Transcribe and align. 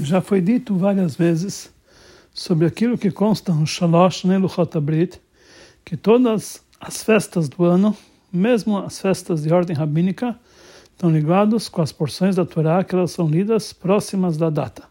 Já 0.00 0.22
foi 0.22 0.40
dito 0.40 0.74
várias 0.74 1.14
vezes 1.14 1.70
sobre 2.32 2.66
aquilo 2.66 2.96
que 2.96 3.10
consta 3.10 3.52
no 3.52 3.66
Shalosh 3.66 4.24
Neluchot 4.24 4.76
Abrit, 4.76 5.20
que 5.84 5.96
todas 5.96 6.62
as 6.80 7.02
festas 7.02 7.48
do 7.48 7.64
ano, 7.64 7.96
mesmo 8.32 8.78
as 8.78 8.98
festas 8.98 9.42
de 9.42 9.52
ordem 9.52 9.76
rabínica, 9.76 10.34
estão 10.90 11.10
ligadas 11.10 11.68
com 11.68 11.82
as 11.82 11.92
porções 11.92 12.36
da 12.36 12.46
Torá 12.46 12.82
que 12.82 12.94
elas 12.94 13.10
são 13.10 13.28
lidas 13.28 13.72
próximas 13.72 14.36
da 14.38 14.48
data. 14.48 14.84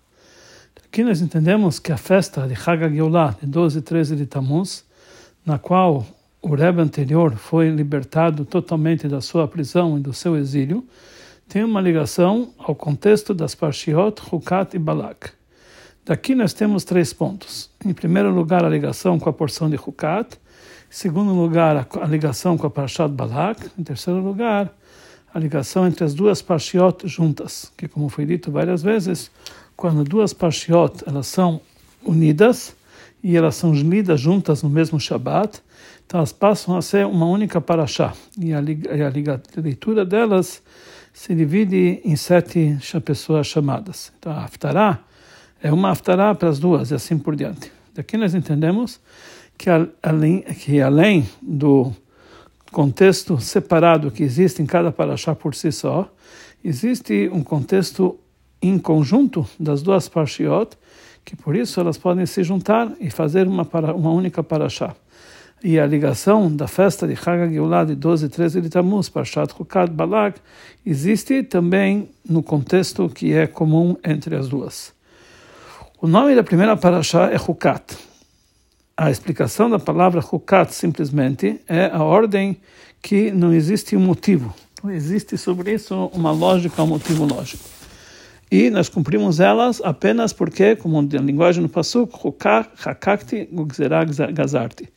Aqui 0.85 1.03
nós 1.03 1.21
entendemos 1.21 1.79
que 1.79 1.91
a 1.91 1.97
festa 1.97 2.47
de 2.47 2.53
Hag 2.53 2.93
Geulah, 2.93 3.35
de 3.41 3.47
12 3.47 3.79
e 3.79 3.81
13 3.81 4.15
de 4.15 4.25
Tammuz, 4.25 4.83
na 5.43 5.57
qual 5.57 6.05
o 6.41 6.53
Rebbe 6.53 6.81
anterior 6.81 7.35
foi 7.37 7.69
libertado 7.69 8.45
totalmente 8.45 9.07
da 9.07 9.21
sua 9.21 9.47
prisão 9.47 9.97
e 9.97 10.01
do 10.01 10.13
seu 10.13 10.37
exílio, 10.37 10.85
tem 11.51 11.65
uma 11.65 11.81
ligação 11.81 12.53
ao 12.57 12.73
contexto 12.73 13.33
das 13.33 13.53
Parshiot, 13.53 14.21
Hukat 14.31 14.73
e 14.73 14.79
Balak. 14.79 15.31
Daqui 16.05 16.33
nós 16.33 16.53
temos 16.53 16.85
três 16.85 17.11
pontos. 17.11 17.69
Em 17.85 17.93
primeiro 17.93 18.33
lugar, 18.33 18.63
a 18.63 18.69
ligação 18.69 19.19
com 19.19 19.27
a 19.27 19.33
porção 19.33 19.69
de 19.69 19.75
Hukat. 19.75 20.35
Em 20.35 20.37
segundo 20.89 21.33
lugar, 21.33 21.89
a 22.01 22.05
ligação 22.05 22.57
com 22.57 22.67
a 22.67 22.69
Parshat 22.69 23.11
Balak. 23.11 23.69
Em 23.77 23.83
terceiro 23.83 24.21
lugar, 24.21 24.73
a 25.33 25.37
ligação 25.37 25.85
entre 25.85 26.05
as 26.05 26.13
duas 26.13 26.41
Parshiot 26.41 27.05
juntas, 27.05 27.69
que 27.75 27.85
como 27.85 28.07
foi 28.07 28.25
dito 28.25 28.49
várias 28.49 28.81
vezes, 28.81 29.29
quando 29.75 30.05
duas 30.05 30.31
Parshiot 30.31 31.03
elas 31.05 31.27
são 31.27 31.59
unidas 32.05 32.73
e 33.21 33.35
elas 33.35 33.55
são 33.55 33.73
lidas 33.73 34.21
juntas 34.21 34.63
no 34.63 34.69
mesmo 34.69 35.01
Shabat, 35.01 35.61
então 36.07 36.19
elas 36.19 36.31
passam 36.31 36.77
a 36.77 36.81
ser 36.81 37.05
uma 37.05 37.25
única 37.25 37.59
Parashá. 37.59 38.13
E 38.39 38.53
a, 38.53 38.59
a, 38.59 38.61
a 38.61 39.61
leitura 39.61 40.05
delas 40.05 40.63
se 41.13 41.35
divide 41.35 42.01
em 42.03 42.15
sete 42.15 42.77
pessoas 43.03 43.47
chamadas. 43.47 44.11
Então, 44.17 44.31
a 44.31 44.43
Haftarah 44.43 44.99
é 45.61 45.71
uma 45.71 45.91
Haftarah 45.91 46.33
para 46.35 46.49
as 46.49 46.59
duas 46.59 46.91
e 46.91 46.95
assim 46.95 47.17
por 47.17 47.35
diante. 47.35 47.71
Daqui 47.93 48.17
nós 48.17 48.33
entendemos 48.33 48.99
que 49.57 49.69
além, 49.69 50.41
que 50.41 50.81
além 50.81 51.27
do 51.41 51.91
contexto 52.71 53.39
separado 53.39 54.09
que 54.09 54.23
existe 54.23 54.61
em 54.61 54.65
cada 54.65 54.91
Parashá 54.91 55.35
por 55.35 55.53
si 55.53 55.71
só, 55.71 56.11
existe 56.63 57.29
um 57.31 57.43
contexto 57.43 58.17
em 58.61 58.79
conjunto 58.79 59.45
das 59.59 59.81
duas 59.81 60.07
Parshiot, 60.07 60.77
que 61.25 61.35
por 61.35 61.55
isso 61.55 61.79
elas 61.79 61.97
podem 61.97 62.25
se 62.25 62.43
juntar 62.43 62.91
e 62.99 63.09
fazer 63.09 63.47
uma, 63.47 63.67
uma 63.95 64.11
única 64.11 64.41
Parashá 64.41 64.95
e 65.63 65.79
a 65.79 65.85
ligação 65.85 66.53
da 66.53 66.67
festa 66.67 67.07
de 67.07 67.15
Chag 67.15 67.53
Geulah 67.53 67.85
de 67.85 67.95
12 67.95 68.25
e 68.25 68.29
13 68.29 68.61
de 68.61 68.69
Tammuz, 68.69 69.09
Parshat 69.09 69.53
Hukat 69.57 69.91
Balak, 69.91 70.39
existe 70.85 71.43
também 71.43 72.09
no 72.27 72.41
contexto 72.41 73.07
que 73.09 73.33
é 73.33 73.45
comum 73.45 73.95
entre 74.03 74.35
as 74.35 74.47
duas. 74.47 74.93
O 76.01 76.07
nome 76.07 76.33
da 76.33 76.43
primeira 76.43 76.75
Parashá 76.75 77.29
é 77.31 77.37
Hukat. 77.37 77.95
A 78.97 79.11
explicação 79.11 79.69
da 79.69 79.77
palavra 79.77 80.19
Hukat 80.19 80.73
simplesmente 80.73 81.61
é 81.67 81.85
a 81.85 82.03
ordem 82.03 82.57
que 83.01 83.31
não 83.31 83.53
existe 83.53 83.95
um 83.95 83.99
motivo. 83.99 84.53
Não 84.83 84.91
existe 84.91 85.37
sobre 85.37 85.73
isso 85.73 86.09
uma 86.13 86.31
lógica, 86.31 86.81
um 86.81 86.87
motivo 86.87 87.25
lógico. 87.25 87.80
E 88.51 88.69
nós 88.69 88.89
cumprimos 88.89 89.39
elas 89.39 89.79
apenas 89.81 90.33
porque, 90.33 90.75
como 90.75 91.01
na 91.01 91.21
linguagem 91.21 91.63
no 91.63 91.69
Pasuk, 91.69 92.13
Hukat 92.21 92.69
Hakakti 92.85 93.47
Gazarti 94.33 94.89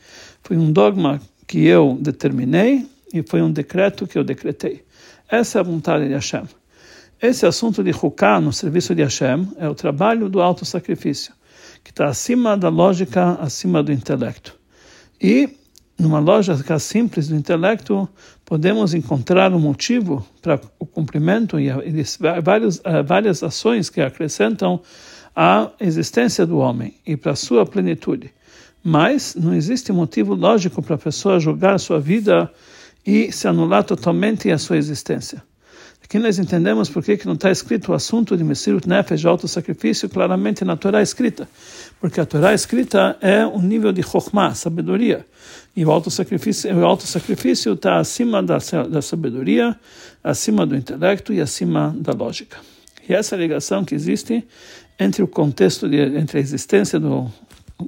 foi 0.42 0.56
um 0.56 0.72
dogma 0.72 1.20
que 1.46 1.64
eu 1.64 1.96
determinei 2.00 2.84
e 3.12 3.22
foi 3.22 3.41
um 3.42 3.52
decreto 3.52 4.08
que 4.08 4.19
eu 4.19 4.24
decretei. 4.24 4.84
Essa 5.30 5.58
é 5.58 5.61
a 5.61 5.62
vontade 5.62 6.08
de 6.08 6.14
Hashem. 6.14 6.42
Esse 7.22 7.46
assunto 7.46 7.84
de 7.84 7.92
Huká 7.92 8.41
no 8.41 8.52
serviço 8.52 8.92
de 8.92 9.05
Hashem 9.05 9.48
é 9.56 9.68
o 9.68 9.74
trabalho 9.74 10.28
do 10.28 10.42
auto-sacrifício, 10.42 11.33
que 11.84 11.91
está 11.91 12.06
acima 12.06 12.56
da 12.56 12.68
lógica, 12.68 13.39
acima 13.41 13.84
do 13.84 13.92
intelecto. 13.92 14.58
E, 15.22 15.48
numa 15.98 16.19
lógica 16.19 16.78
simples 16.78 17.29
do 17.29 17.36
intelecto, 17.36 18.08
podemos 18.45 18.95
encontrar 18.95 19.52
um 19.52 19.58
motivo 19.58 20.27
para 20.42 20.61
o 20.79 20.86
cumprimento 20.86 21.58
e, 21.58 21.70
várias, 22.42 22.80
eh, 22.85 23.02
várias 23.02 23.42
ações 23.42 23.89
que 23.89 24.01
acrescentam 24.01 24.80
à 25.35 25.70
existência 25.80 26.45
do 26.45 26.58
homem 26.58 26.95
e 27.07 27.17
para 27.17 27.33
a 27.33 27.36
sua 27.36 27.64
plenitude 27.64 28.33
mas 28.85 29.35
não 29.35 29.55
existe 29.55 29.91
motivo 29.91 30.35
lógico 30.35 30.83
para 30.83 30.96
a 30.96 30.98
pessoa 30.98 31.41
julgar 31.41 31.80
sua 31.80 31.98
vida 31.98 32.52
e 33.05 33.33
se 33.33 33.48
anular 33.48 33.83
totalmente 33.83 34.51
a 34.51 34.58
sua 34.58 34.77
existência. 34.77 35.42
Aqui 36.05 36.18
nós 36.18 36.39
entendemos 36.39 36.91
por 36.91 37.02
que 37.02 37.24
não 37.24 37.33
está 37.33 37.51
escrito 37.51 37.91
o 37.91 37.95
assunto 37.95 38.36
de 38.36 38.45
Messirut 38.45 38.86
Nefesh, 38.86 39.20
de 39.20 39.27
auto-sacrifício, 39.27 40.07
claramente 40.11 40.63
na 40.63 40.77
Torá 40.77 41.01
escrita. 41.01 41.48
Porque 42.05 42.20
a 42.20 42.27
Torá 42.27 42.53
escrita 42.53 43.17
é 43.19 43.47
um 43.47 43.63
nível 43.63 43.91
de 43.91 44.03
Chokhmah, 44.03 44.55
sabedoria. 44.55 45.25
E 45.75 45.87
o 45.87 45.91
auto-sacrifício 45.91 46.70
o 46.77 46.85
auto 46.85 47.03
está 47.07 47.97
acima 47.97 48.42
da, 48.42 48.59
da 48.91 49.01
sabedoria, 49.01 49.75
acima 50.23 50.67
do 50.67 50.77
intelecto 50.77 51.33
e 51.33 51.41
acima 51.41 51.97
da 51.98 52.13
lógica. 52.13 52.59
E 53.09 53.15
essa 53.15 53.35
ligação 53.37 53.87
que 53.87 53.95
existe 53.95 54.47
entre 55.01 55.23
o 55.23 55.27
contexto, 55.27 55.89
de, 55.89 55.97
entre 56.19 56.37
a 56.37 56.41
existência 56.42 57.01
do 57.01 57.27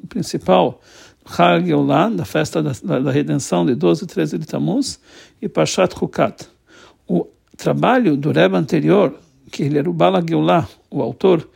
principal 0.09 0.81
Chag 1.29 1.71
da 2.17 2.25
festa 2.25 2.63
da, 2.63 2.73
da, 2.73 3.11
redenção 3.11 3.67
de 3.67 3.75
12 3.75 4.05
e 4.05 4.07
13 4.07 4.39
de 4.39 4.47
Tammuz, 4.47 4.99
e 5.43 5.47
Pashat 5.47 5.95
Hukat. 5.95 6.49
O 7.07 7.27
trabalho 7.55 8.17
do 8.17 8.33
Rebbe 8.33 8.57
anterior, 8.57 9.15
que 9.53 9.63
ele 9.63 9.77
era 9.77 9.91
o 9.91 9.93
Bala 9.93 10.25
Geulah, 10.27 10.67
o 10.91 11.03
autor, 11.03 11.47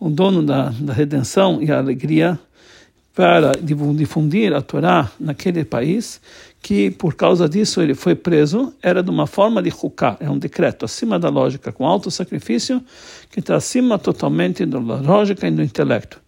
o 0.00 0.10
dono 0.10 0.42
da, 0.42 0.70
da 0.80 0.92
redenção 0.92 1.62
e 1.62 1.70
a 1.70 1.78
alegria, 1.78 2.36
para 3.14 3.52
difundir 3.52 4.54
a 4.54 4.62
Torá 4.62 5.10
naquele 5.20 5.64
país, 5.64 6.20
que 6.62 6.90
por 6.90 7.14
causa 7.14 7.48
disso 7.48 7.82
ele 7.82 7.94
foi 7.94 8.14
preso, 8.14 8.72
era 8.82 9.02
de 9.02 9.10
uma 9.10 9.26
forma 9.26 9.62
de 9.62 9.68
huká, 9.70 10.16
é 10.18 10.30
um 10.30 10.38
decreto 10.38 10.84
acima 10.84 11.18
da 11.18 11.28
lógica, 11.28 11.70
com 11.70 11.86
alto 11.86 12.10
sacrifício, 12.10 12.82
que 13.30 13.40
está 13.40 13.56
acima 13.56 13.98
totalmente 13.98 14.64
da 14.64 14.78
lógica 14.78 15.46
e 15.46 15.50
do 15.50 15.62
intelecto 15.62 16.20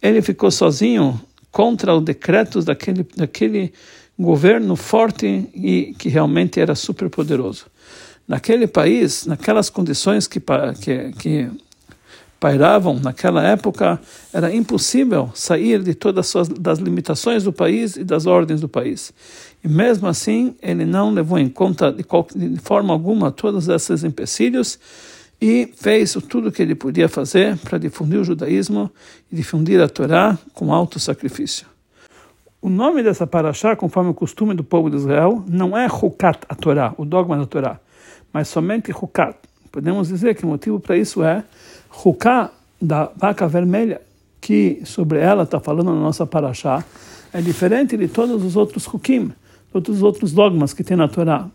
ele 0.00 0.22
ficou 0.22 0.50
sozinho 0.50 1.20
contra 1.50 1.94
os 1.94 2.02
decretos 2.02 2.64
daquele, 2.64 3.06
daquele 3.16 3.72
governo 4.18 4.76
forte 4.76 5.48
e 5.54 5.94
que 5.98 6.08
realmente 6.08 6.60
era 6.60 6.74
super 6.74 7.08
poderoso. 7.08 7.66
Naquele 8.26 8.66
país, 8.66 9.26
naquelas 9.26 9.70
condições 9.70 10.26
que, 10.26 10.40
que, 10.80 11.12
que 11.18 11.50
pairavam 12.40 12.98
naquela 13.00 13.42
época, 13.42 14.00
era 14.32 14.54
impossível 14.54 15.30
sair 15.34 15.82
de 15.82 15.94
todas 15.94 16.34
as 16.36 16.48
das 16.48 16.78
limitações 16.78 17.42
do 17.42 17.52
país 17.52 17.96
e 17.96 18.04
das 18.04 18.26
ordens 18.26 18.60
do 18.60 18.68
país. 18.68 19.12
E 19.62 19.68
mesmo 19.68 20.06
assim, 20.06 20.54
ele 20.62 20.84
não 20.84 21.12
levou 21.12 21.38
em 21.38 21.48
conta 21.48 21.92
de, 21.92 22.04
de 22.04 22.60
forma 22.60 22.92
alguma 22.92 23.32
todos 23.32 23.68
esses 23.68 24.04
empecilhos 24.04 24.78
e 25.40 25.72
fez 25.76 26.16
tudo 26.28 26.48
o 26.48 26.52
que 26.52 26.62
ele 26.62 26.74
podia 26.74 27.08
fazer 27.08 27.56
para 27.58 27.78
difundir 27.78 28.20
o 28.20 28.24
judaísmo 28.24 28.90
e 29.30 29.36
difundir 29.36 29.80
a 29.80 29.88
Torá 29.88 30.38
com 30.52 30.72
alto 30.72 30.98
sacrifício. 30.98 31.66
O 32.60 32.68
nome 32.68 33.04
dessa 33.04 33.24
paraxá, 33.24 33.76
conforme 33.76 34.10
o 34.10 34.14
costume 34.14 34.52
do 34.52 34.64
povo 34.64 34.90
de 34.90 34.96
Israel, 34.96 35.44
não 35.46 35.78
é 35.78 35.86
Hukat, 35.86 36.40
a 36.48 36.56
Torá, 36.56 36.92
o 36.96 37.04
dogma 37.04 37.36
da 37.36 37.46
Torá, 37.46 37.80
mas 38.32 38.48
somente 38.48 38.90
Hukat. 38.90 39.36
Podemos 39.70 40.08
dizer 40.08 40.34
que 40.34 40.44
o 40.44 40.48
motivo 40.48 40.80
para 40.80 40.96
isso 40.96 41.22
é 41.22 41.44
Huká 41.90 42.50
da 42.80 43.10
vaca 43.16 43.48
vermelha, 43.48 44.00
que 44.40 44.80
sobre 44.84 45.18
ela 45.18 45.42
está 45.42 45.58
falando 45.58 45.92
na 45.92 46.00
nossa 46.00 46.26
paraxá, 46.26 46.84
é 47.32 47.40
diferente 47.40 47.96
de 47.96 48.08
todos 48.08 48.44
os 48.44 48.56
outros 48.56 48.86
Hukim, 48.86 49.32
todos 49.72 49.96
os 49.96 50.02
outros 50.02 50.32
dogmas 50.32 50.72
que 50.72 50.84
tem 50.84 50.96
na 50.96 51.08
Torá 51.08 51.48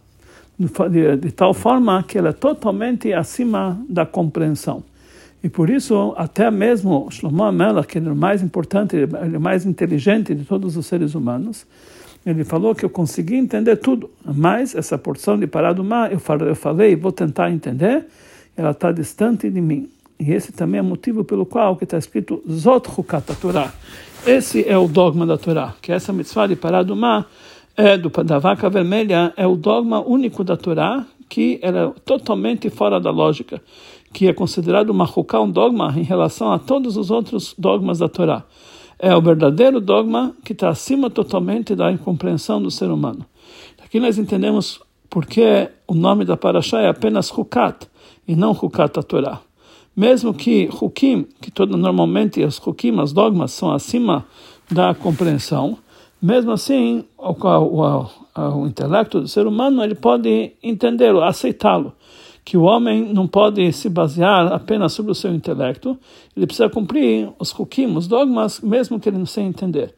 de, 0.60 1.18
de 1.18 1.32
tal 1.32 1.54
forma 1.54 2.04
que 2.04 2.18
ela 2.18 2.30
é 2.30 2.34
totalmente 2.34 3.12
acima 3.14 3.80
da 3.90 4.06
compreensão. 4.06 4.84
E 5.44 5.50
por 5.50 5.70
isso, 5.70 6.14
até 6.16 6.50
mesmo 6.50 7.08
Shlomo 7.12 7.44
Amelach, 7.44 7.88
que 7.88 7.98
é 7.98 8.02
o 8.02 8.16
mais 8.16 8.42
importante, 8.42 8.96
ele 8.96 9.36
é 9.36 9.38
o 9.38 9.42
mais 9.42 9.66
inteligente 9.66 10.34
de 10.34 10.46
todos 10.46 10.78
os 10.78 10.86
seres 10.86 11.16
humanos, 11.16 11.66
ele 12.26 12.46
falou 12.46 12.74
que 12.74 12.86
eu 12.86 12.90
consegui 12.90 13.36
entender 13.36 13.76
tudo, 13.76 14.10
mas 14.24 14.74
essa 14.74 14.98
porção 14.98 15.38
de 15.38 15.46
parar 15.46 15.74
do 15.74 15.84
mar, 15.84 16.14
eu 16.14 16.20
falei, 16.20 16.50
eu 16.50 16.56
falei 16.56 16.96
vou 16.96 17.12
tentar 17.12 17.52
entender, 17.52 18.06
ela 18.56 18.72
está 18.72 18.94
distante 18.94 19.50
de 19.50 19.60
mim. 19.60 19.90
E 20.26 20.32
esse 20.32 20.54
também 20.54 20.80
é 20.80 20.82
o 20.82 20.86
motivo 20.86 21.26
pelo 21.26 21.46
qual 21.46 21.76
que 21.76 21.84
está 21.84 21.98
escrito 21.98 22.42
Zot 22.50 22.90
Chukat 22.90 23.36
Torah. 23.42 23.74
Esse 24.26 24.66
é 24.66 24.78
o 24.78 24.88
dogma 24.88 25.26
da 25.26 25.38
Torá, 25.38 25.76
que 25.82 25.92
essa 25.92 26.14
mitzvah 26.14 26.48
de 26.48 26.56
parar 26.56 26.84
do 26.84 26.96
mar 26.96 27.28
é, 27.76 27.98
do, 27.98 28.10
da 28.24 28.40
vaca 28.40 28.70
vermelha 28.70 29.34
é 29.36 29.46
o 29.46 29.58
dogma 29.58 30.00
único 30.00 30.42
da 30.42 30.56
Torá, 30.56 31.06
que 31.28 31.60
era 31.62 31.90
totalmente 32.06 32.70
fora 32.70 33.02
da 33.02 33.12
lógica, 33.12 33.62
que 34.14 34.26
é 34.26 34.34
considerado 34.34 34.92
uma 34.92 35.04
ruká, 35.04 35.42
um 35.42 35.52
dogma 35.52 35.94
em 35.98 36.04
relação 36.04 36.54
a 36.54 36.58
todos 36.58 36.96
os 36.96 37.12
outros 37.12 37.54
dogmas 37.58 38.00
da 38.00 38.08
Torá. 38.08 38.46
É 38.98 39.14
o 39.14 39.22
verdadeiro 39.22 39.82
dogma 39.82 40.34
que 40.46 40.54
está 40.54 40.70
acima 40.70 41.10
totalmente 41.10 41.76
da 41.76 41.92
incompreensão 41.92 42.62
do 42.62 42.72
ser 42.72 42.90
humano. 42.90 43.26
Aqui 43.84 44.00
nós 44.00 44.18
entendemos 44.18 44.80
por 45.10 45.26
que 45.26 45.70
o 45.86 45.94
nome 45.94 46.24
da 46.24 46.38
Parashá 46.38 46.80
é 46.80 46.88
apenas 46.88 47.30
Hukat 47.30 47.90
e 48.26 48.38
não 48.38 48.52
Hukat 48.52 48.98
a 48.98 49.04
Torá. 49.04 49.42
Mesmo 49.96 50.34
que 50.34 50.70
hukim, 50.82 51.28
que 51.42 51.52
todo, 51.52 51.78
normalmente 51.78 52.44
os 52.44 52.58
hukim, 52.58 53.00
as 53.00 53.14
dogmas, 53.14 53.52
são 53.52 53.72
acima 53.72 54.26
da 54.70 54.94
compreensão, 54.94 55.78
mesmo 56.22 56.52
assim, 56.52 57.04
o, 57.18 57.32
o, 57.32 58.02
o, 58.02 58.62
o 58.62 58.68
intelecto 58.68 59.20
do 59.22 59.28
ser 59.28 59.46
humano 59.46 59.84
ele 59.84 59.96
pode 59.96 60.54
entendê-lo, 60.64 61.22
aceitá-lo 61.22 61.94
que 62.46 62.58
o 62.58 62.64
homem 62.64 63.14
não 63.14 63.28
pode 63.28 63.72
se 63.72 63.90
basear 63.90 64.52
apenas 64.52 64.92
sobre 64.94 65.12
o 65.12 65.16
seu 65.16 65.34
intelecto, 65.34 65.98
ele 66.36 66.46
precisa 66.46 66.70
cumprir 66.70 67.30
os 67.40 67.58
hukim, 67.58 67.96
os 67.96 68.08
dogmas, 68.08 68.60
mesmo 68.60 69.00
que 69.00 69.10
ele 69.10 69.18
não 69.18 69.26
sei 69.26 69.46
entender. 69.46 69.96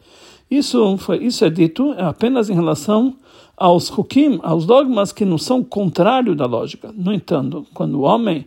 Isso, 0.49 0.95
foi, 0.97 1.23
isso 1.23 1.43
é 1.43 1.49
dito 1.49 1.95
apenas 1.97 2.49
em 2.49 2.53
relação 2.53 3.15
aos 3.57 3.89
hukim, 3.89 4.39
aos 4.43 4.65
dogmas 4.65 5.11
que 5.11 5.25
não 5.25 5.37
são 5.37 5.63
contrários 5.63 6.37
da 6.37 6.45
lógica. 6.45 6.93
No 6.95 7.11
entanto, 7.11 7.65
quando 7.73 7.95
o 7.95 8.01
homem, 8.01 8.45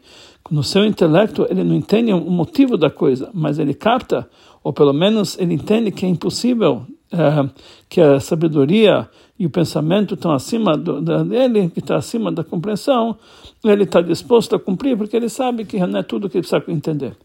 no 0.51 0.63
seu 0.63 0.85
intelecto, 0.85 1.47
ele 1.51 1.63
não 1.63 1.75
entende 1.75 2.13
o 2.13 2.31
motivo 2.31 2.77
da 2.77 2.91
coisa, 2.91 3.31
mas 3.35 3.59
ele 3.59 3.75
capta, 3.75 4.29
ou 4.63 4.73
pelo 4.73 4.93
menos 4.93 5.39
ele 5.39 5.55
entende 5.55 5.91
que 5.91 6.07
é 6.07 6.09
impossível 6.09 6.87
é, 7.13 7.49
que 7.89 8.01
a 8.01 8.21
sabedoria 8.21 9.09
e 9.39 9.47
o 9.47 9.51
pensamento 9.51 10.15
estão 10.15 10.33
acima 10.33 10.77
do, 10.77 11.01
dele, 11.01 11.71
que 11.71 11.79
está 11.79 11.97
acima 11.97 12.33
da 12.33 12.43
compreensão, 12.43 13.17
ele 13.65 13.85
está 13.85 14.01
disposto 14.01 14.57
a 14.57 14.59
cumprir, 14.59 14.97
porque 14.97 15.17
ele 15.17 15.29
sabe 15.29 15.65
que 15.65 15.79
não 15.87 16.01
é 16.01 16.03
tudo 16.03 16.29
que 16.29 16.39
ele 16.39 16.47
precisa 16.47 16.63
entender. 16.71 17.17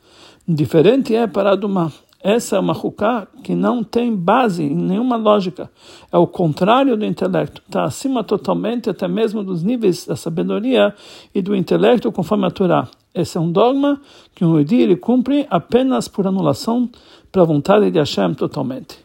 Diferente 0.48 1.16
é 1.16 1.26
para 1.26 1.56
uma 1.66 1.92
essa 2.24 2.56
é 2.56 2.60
uma 2.60 2.72
ruká 2.72 3.28
que 3.44 3.54
não 3.54 3.84
tem 3.84 4.16
base 4.16 4.64
em 4.64 4.74
nenhuma 4.74 5.18
lógica. 5.18 5.70
É 6.10 6.18
o 6.18 6.26
contrário 6.26 6.96
do 6.96 7.06
intelecto. 7.06 7.62
Está 7.68 7.84
acima 7.84 8.24
totalmente, 8.24 8.90
até 8.90 9.10
mesmo 9.10 9.44
dos 9.44 9.62
níveis 9.62 10.06
da 10.06 10.16
sabedoria 10.16 10.96
e 11.36 11.42
do 11.42 11.54
intelecto 11.54 12.10
conforme 12.14 12.48
a 12.48 12.50
Torá. 12.52 12.88
Esse 13.14 13.38
é 13.38 13.42
um 13.42 13.52
dogma 13.52 14.02
que 14.34 14.46
um 14.46 14.54
Udi 14.54 14.82
ele 14.82 14.96
cumpre 14.96 15.46
apenas 15.50 16.08
por 16.08 16.26
anulação 16.26 16.90
para 17.30 17.42
a 17.42 17.46
vontade 17.46 17.92
de 17.92 18.00
Hashem 18.00 18.34
totalmente. 18.36 19.04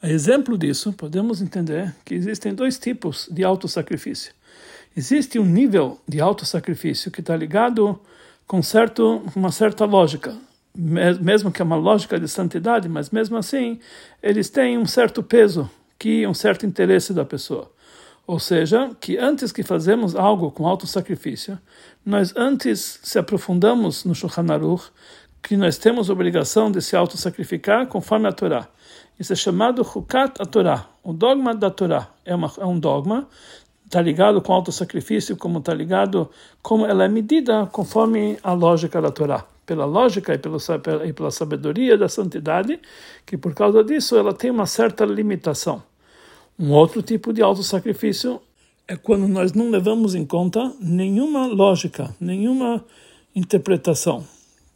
A 0.00 0.08
exemplo 0.08 0.56
disso, 0.56 0.92
podemos 0.92 1.42
entender 1.42 1.92
que 2.04 2.14
existem 2.14 2.54
dois 2.54 2.78
tipos 2.78 3.28
de 3.32 3.42
autossacrifício. 3.42 4.32
Existe 4.96 5.40
um 5.40 5.44
nível 5.44 5.98
de 6.06 6.20
autossacrifício 6.20 7.10
que 7.10 7.18
está 7.18 7.36
ligado 7.36 7.98
com 8.46 8.62
certo, 8.62 9.22
uma 9.34 9.50
certa 9.50 9.84
lógica, 9.84 10.34
mesmo 10.78 11.50
que 11.50 11.60
é 11.60 11.64
uma 11.64 11.74
lógica 11.74 12.20
de 12.20 12.28
santidade, 12.28 12.88
mas 12.88 13.10
mesmo 13.10 13.36
assim 13.36 13.80
eles 14.22 14.48
têm 14.48 14.78
um 14.78 14.86
certo 14.86 15.22
peso, 15.24 15.68
que 15.98 16.24
um 16.24 16.34
certo 16.34 16.64
interesse 16.64 17.12
da 17.12 17.24
pessoa. 17.24 17.68
Ou 18.24 18.38
seja, 18.38 18.90
que 19.00 19.16
antes 19.16 19.50
que 19.50 19.64
fazemos 19.64 20.14
algo 20.14 20.52
com 20.52 20.68
alto 20.68 20.86
sacrifício, 20.86 21.58
nós 22.06 22.32
antes 22.36 23.00
se 23.02 23.18
aprofundamos 23.18 24.04
no 24.04 24.14
Shulchan 24.14 24.46
Aruch, 24.52 24.84
que 25.42 25.56
nós 25.56 25.78
temos 25.78 26.10
obrigação 26.10 26.70
de 26.70 26.80
se 26.80 26.94
auto-sacrificar 26.94 27.86
conforme 27.86 28.28
a 28.28 28.32
Torá. 28.32 28.68
Isso 29.18 29.32
é 29.32 29.36
chamado 29.36 29.82
Hukat 29.82 30.40
a 30.40 30.46
Torá, 30.46 30.86
o 31.02 31.12
dogma 31.12 31.54
da 31.54 31.70
Torá. 31.70 32.08
É, 32.24 32.34
uma, 32.34 32.52
é 32.58 32.66
um 32.66 32.78
dogma, 32.78 33.26
está 33.84 34.00
ligado 34.00 34.40
com 34.42 34.52
auto-sacrifício, 34.52 35.36
como 35.36 35.58
está 35.58 35.72
ligado, 35.72 36.30
como 36.62 36.86
ela 36.86 37.04
é 37.04 37.08
medida 37.08 37.66
conforme 37.66 38.38
a 38.42 38.52
lógica 38.52 39.00
da 39.00 39.10
Torá 39.10 39.44
pela 39.68 39.84
lógica 39.84 40.32
e, 40.32 41.08
e 41.08 41.12
pela 41.12 41.30
sabedoria 41.30 41.98
da 41.98 42.08
santidade, 42.08 42.80
que 43.26 43.36
por 43.36 43.54
causa 43.54 43.84
disso 43.84 44.16
ela 44.16 44.32
tem 44.32 44.50
uma 44.50 44.64
certa 44.64 45.04
limitação. 45.04 45.82
Um 46.58 46.72
outro 46.72 47.02
tipo 47.02 47.34
de 47.34 47.42
auto-sacrifício 47.42 48.40
é 48.88 48.96
quando 48.96 49.28
nós 49.28 49.52
não 49.52 49.70
levamos 49.70 50.14
em 50.14 50.24
conta 50.24 50.72
nenhuma 50.80 51.46
lógica, 51.46 52.16
nenhuma 52.18 52.82
interpretação. 53.36 54.24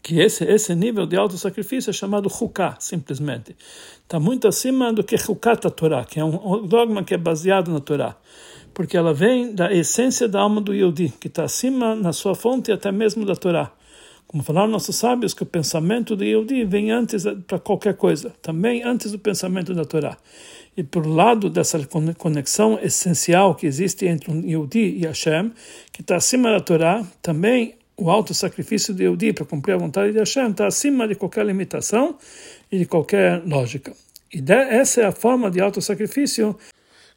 Que 0.02 0.20
esse, 0.20 0.44
esse 0.44 0.74
nível 0.74 1.06
de 1.06 1.16
auto-sacrifício 1.16 1.88
é 1.88 1.92
chamado 1.92 2.28
Huká, 2.28 2.76
simplesmente. 2.78 3.56
Está 4.02 4.20
muito 4.20 4.46
acima 4.46 4.92
do 4.92 5.02
que 5.02 5.14
Hukat 5.14 5.70
Torá, 5.70 6.04
que 6.04 6.20
é 6.20 6.24
um 6.24 6.66
dogma 6.66 7.02
que 7.02 7.14
é 7.14 7.16
baseado 7.16 7.72
na 7.72 7.80
Torá. 7.80 8.14
Porque 8.74 8.96
ela 8.96 9.14
vem 9.14 9.54
da 9.54 9.72
essência 9.72 10.28
da 10.28 10.40
alma 10.40 10.60
do 10.60 10.74
Yodi, 10.74 11.14
que 11.18 11.28
está 11.28 11.44
acima 11.44 11.94
na 11.94 12.12
sua 12.12 12.34
fonte 12.34 12.70
até 12.70 12.92
mesmo 12.92 13.24
da 13.24 13.34
Torá. 13.34 13.72
Como 14.32 14.42
falaram 14.42 14.68
nossos 14.68 14.96
sábios, 14.96 15.34
que 15.34 15.42
o 15.42 15.46
pensamento 15.46 16.16
do 16.16 16.24
Yehudi 16.24 16.64
vem 16.64 16.90
antes 16.90 17.24
para 17.46 17.58
qualquer 17.58 17.94
coisa, 17.98 18.32
também 18.40 18.82
antes 18.82 19.12
do 19.12 19.18
pensamento 19.18 19.74
da 19.74 19.84
Torá. 19.84 20.16
E 20.74 20.82
por 20.82 21.06
lado 21.06 21.50
dessa 21.50 21.78
conexão 22.16 22.78
essencial 22.82 23.54
que 23.54 23.66
existe 23.66 24.06
entre 24.06 24.32
o 24.32 24.40
Yehudi 24.40 24.96
e 24.96 25.06
Hashem, 25.06 25.52
que 25.92 26.00
está 26.00 26.16
acima 26.16 26.50
da 26.50 26.60
Torá, 26.60 27.04
também 27.20 27.74
o 27.94 28.10
alto 28.10 28.32
sacrifício 28.32 28.94
do 28.94 29.02
Yehudi 29.02 29.34
para 29.34 29.44
cumprir 29.44 29.74
a 29.74 29.76
vontade 29.76 30.12
de 30.12 30.18
Hashem 30.18 30.52
está 30.52 30.66
acima 30.66 31.06
de 31.06 31.14
qualquer 31.14 31.44
limitação 31.44 32.16
e 32.70 32.78
de 32.78 32.86
qualquer 32.86 33.42
lógica. 33.44 33.92
E 34.32 34.42
essa 34.50 35.02
é 35.02 35.04
a 35.04 35.12
forma 35.12 35.50
de 35.50 35.60
alto 35.60 35.82
sacrifício 35.82 36.56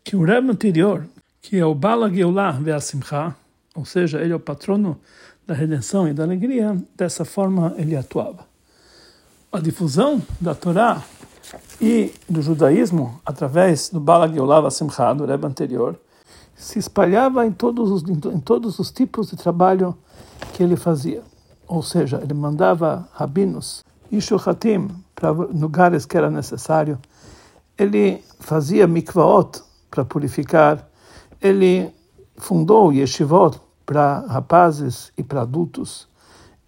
que 0.04 0.18
o 0.18 0.26
Rebbe 0.26 0.52
anterior, 0.52 1.08
que 1.42 1.58
é 1.58 1.66
o 1.66 1.74
Bala 1.74 2.14
Geulah 2.14 2.60
Ve'asimcha, 2.60 3.34
ou 3.74 3.86
seja, 3.86 4.22
ele 4.22 4.34
é 4.34 4.36
o 4.36 4.40
patrono 4.40 5.00
da 5.48 5.54
redenção 5.54 6.08
e 6.08 6.14
da 6.14 6.24
alegria, 6.24 6.78
dessa 6.96 7.24
forma 7.24 7.74
ele 7.78 7.96
atuava. 7.96 8.46
A 9.52 9.60
difusão 9.60 10.22
da 10.42 10.56
Torá 10.56 11.04
e 11.80 12.12
do 12.28 12.42
judaísmo 12.42 13.22
através 13.26 13.90
do 13.90 14.00
Balag 14.00 14.38
Yolav 14.38 14.70
Simcha, 14.72 15.14
do 15.14 15.26
Rebbe 15.26 15.46
anterior, 15.46 16.00
se 16.56 16.80
espalhava 16.80 17.46
em 17.46 17.52
todos, 17.52 17.92
os, 17.92 18.04
em 18.04 18.40
todos 18.40 18.80
os 18.80 18.92
tipos 18.92 19.30
de 19.30 19.36
trabalho 19.36 19.96
que 20.54 20.64
ele 20.64 20.76
fazia. 20.76 21.22
Ou 21.68 21.84
seja, 21.84 22.20
ele 22.22 22.34
mandava 22.34 23.08
rabinos 23.14 23.84
e 24.12 24.22
shuhatim 24.22 24.88
para 25.14 25.32
lugares 25.32 26.06
que 26.06 26.18
era 26.18 26.30
necessário. 26.30 26.98
Ele 27.78 28.24
fazia 28.40 28.88
mikvaot 28.88 29.62
para 29.92 30.06
purificar. 30.06 30.88
Ele 31.42 31.94
fundou 32.38 32.94
yeshivot 32.94 33.60
para 33.86 34.20
rapazes 34.28 35.12
e 35.18 35.24
para 35.24 35.42
adultos. 35.42 36.08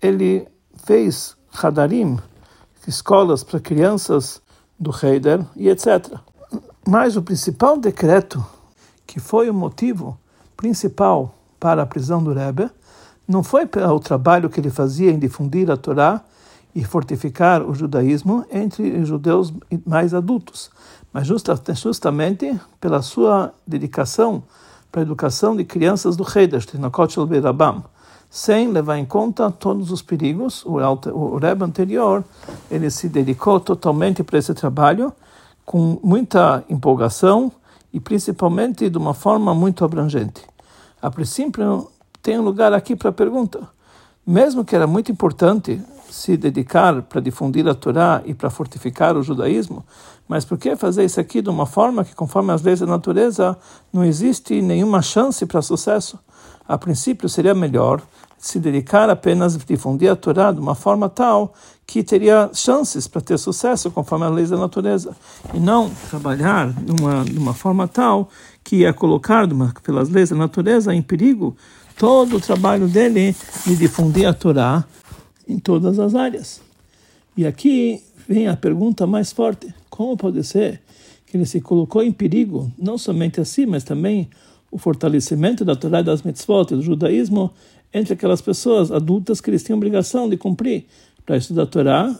Ele 0.01 0.47
fez 0.85 1.35
Hadarim, 1.61 2.17
escolas 2.87 3.43
para 3.43 3.59
crianças 3.59 4.41
do 4.79 4.91
Heider 4.91 5.43
e 5.55 5.69
etc. 5.69 6.17
Mas 6.87 7.17
o 7.17 7.21
principal 7.21 7.77
decreto, 7.77 8.45
que 9.05 9.19
foi 9.19 9.49
o 9.49 9.53
motivo 9.53 10.17
principal 10.55 11.35
para 11.59 11.81
a 11.81 11.85
prisão 11.85 12.23
do 12.23 12.33
Rebbe, 12.33 12.69
não 13.27 13.43
foi 13.43 13.63
o 13.65 13.99
trabalho 13.99 14.49
que 14.49 14.59
ele 14.59 14.69
fazia 14.69 15.11
em 15.11 15.19
difundir 15.19 15.69
a 15.69 15.75
Torá 15.75 16.23
e 16.73 16.83
fortificar 16.83 17.61
o 17.61 17.73
judaísmo 17.73 18.45
entre 18.51 19.03
judeus 19.03 19.51
mais 19.85 20.13
adultos, 20.13 20.69
mas 21.11 21.27
justamente 21.27 22.57
pela 22.79 23.01
sua 23.01 23.53
dedicação 23.65 24.43
para 24.91 25.01
a 25.01 25.03
educação 25.03 25.55
de 25.55 25.63
crianças 25.63 26.15
do 26.15 26.25
Heider, 26.27 26.65
Tinokot 26.65 27.13
Shel 27.13 27.25
Beirabam, 27.25 27.83
sem 28.29 28.69
levar 28.69 28.97
em 28.97 29.05
conta 29.05 29.49
todos 29.51 29.91
os 29.91 30.01
perigos. 30.01 30.65
O, 30.65 30.77
o 30.77 31.37
Rebbe 31.37 31.63
anterior, 31.63 32.23
ele 32.69 32.89
se 32.89 33.07
dedicou 33.07 33.59
totalmente 33.59 34.23
para 34.23 34.37
esse 34.37 34.53
trabalho, 34.53 35.13
com 35.65 35.99
muita 36.03 36.63
empolgação 36.69 37.51
e 37.91 37.99
principalmente 37.99 38.89
de 38.89 38.97
uma 38.97 39.13
forma 39.13 39.53
muito 39.53 39.83
abrangente. 39.83 40.41
A 41.01 41.09
princípio, 41.09 41.89
tem 42.21 42.39
um 42.39 42.43
lugar 42.43 42.73
aqui 42.73 42.95
para 42.95 43.09
a 43.09 43.13
pergunta. 43.13 43.76
Mesmo 44.27 44.65
que 44.65 44.75
era 44.75 44.85
muito 44.85 45.09
importante 45.09 45.81
se 46.09 46.35
dedicar 46.35 47.01
para 47.03 47.21
difundir 47.21 47.65
a 47.65 47.73
Torá 47.73 48.21
e 48.25 48.33
para 48.33 48.49
fortificar 48.49 49.15
o 49.15 49.23
judaísmo, 49.23 49.85
mas 50.27 50.43
por 50.43 50.57
que 50.57 50.75
fazer 50.75 51.05
isso 51.05 51.17
aqui 51.17 51.41
de 51.41 51.49
uma 51.49 51.65
forma 51.65 52.03
que, 52.03 52.13
conforme 52.13 52.51
as 52.51 52.61
leis 52.61 52.81
da 52.81 52.85
natureza, 52.85 53.57
não 53.93 54.03
existe 54.03 54.61
nenhuma 54.61 55.01
chance 55.01 55.45
para 55.45 55.61
sucesso? 55.61 56.19
A 56.67 56.77
princípio, 56.77 57.29
seria 57.29 57.55
melhor 57.55 58.01
se 58.37 58.59
dedicar 58.59 59.09
apenas 59.09 59.55
a 59.55 59.59
difundir 59.59 60.11
a 60.11 60.15
Torá 60.17 60.51
de 60.51 60.59
uma 60.59 60.75
forma 60.75 61.07
tal 61.07 61.53
que 61.85 62.03
teria 62.03 62.49
chances 62.53 63.07
para 63.07 63.21
ter 63.21 63.39
sucesso 63.39 63.89
conforme 63.89 64.25
as 64.25 64.33
leis 64.33 64.49
da 64.49 64.57
natureza, 64.57 65.15
e 65.53 65.59
não 65.59 65.89
trabalhar 66.09 66.73
de 66.73 67.01
uma, 67.01 67.23
de 67.23 67.37
uma 67.37 67.53
forma 67.53 67.87
tal 67.87 68.27
que 68.61 68.77
ia 68.77 68.91
colocar, 68.93 69.49
uma, 69.49 69.73
pelas 69.81 70.09
leis 70.09 70.31
da 70.31 70.35
natureza, 70.35 70.93
em 70.93 71.01
perigo 71.01 71.55
todo 71.97 72.37
o 72.37 72.41
trabalho 72.41 72.87
dele 72.87 73.35
de 73.65 73.75
difundir 73.75 74.27
a 74.27 74.33
Torá 74.33 74.85
em 75.47 75.57
todas 75.59 75.99
as 75.99 76.15
áreas. 76.15 76.61
E 77.35 77.45
aqui 77.45 78.01
vem 78.27 78.47
a 78.47 78.55
pergunta 78.55 79.07
mais 79.07 79.31
forte: 79.31 79.73
como 79.89 80.15
pode 80.15 80.43
ser 80.43 80.81
que 81.25 81.35
ele 81.35 81.45
se 81.45 81.59
colocou 81.59 82.03
em 82.03 82.11
perigo, 82.11 82.71
não 82.77 82.97
somente 82.97 83.41
assim, 83.41 83.65
mas 83.65 83.83
também 83.83 84.29
o 84.71 84.77
fortalecimento 84.77 85.65
da 85.65 85.75
Torá 85.75 86.01
das 86.01 86.21
mitzvot 86.21 86.73
e 86.73 86.75
do 86.75 86.81
judaísmo 86.81 87.51
entre 87.93 88.13
aquelas 88.13 88.41
pessoas 88.41 88.91
adultas 88.91 89.41
que 89.41 89.49
eles 89.49 89.63
tinham 89.63 89.77
obrigação 89.77 90.29
de 90.29 90.37
cumprir 90.37 90.85
para 91.25 91.37
estudar 91.37 91.63
a 91.63 91.67
Torá, 91.67 92.19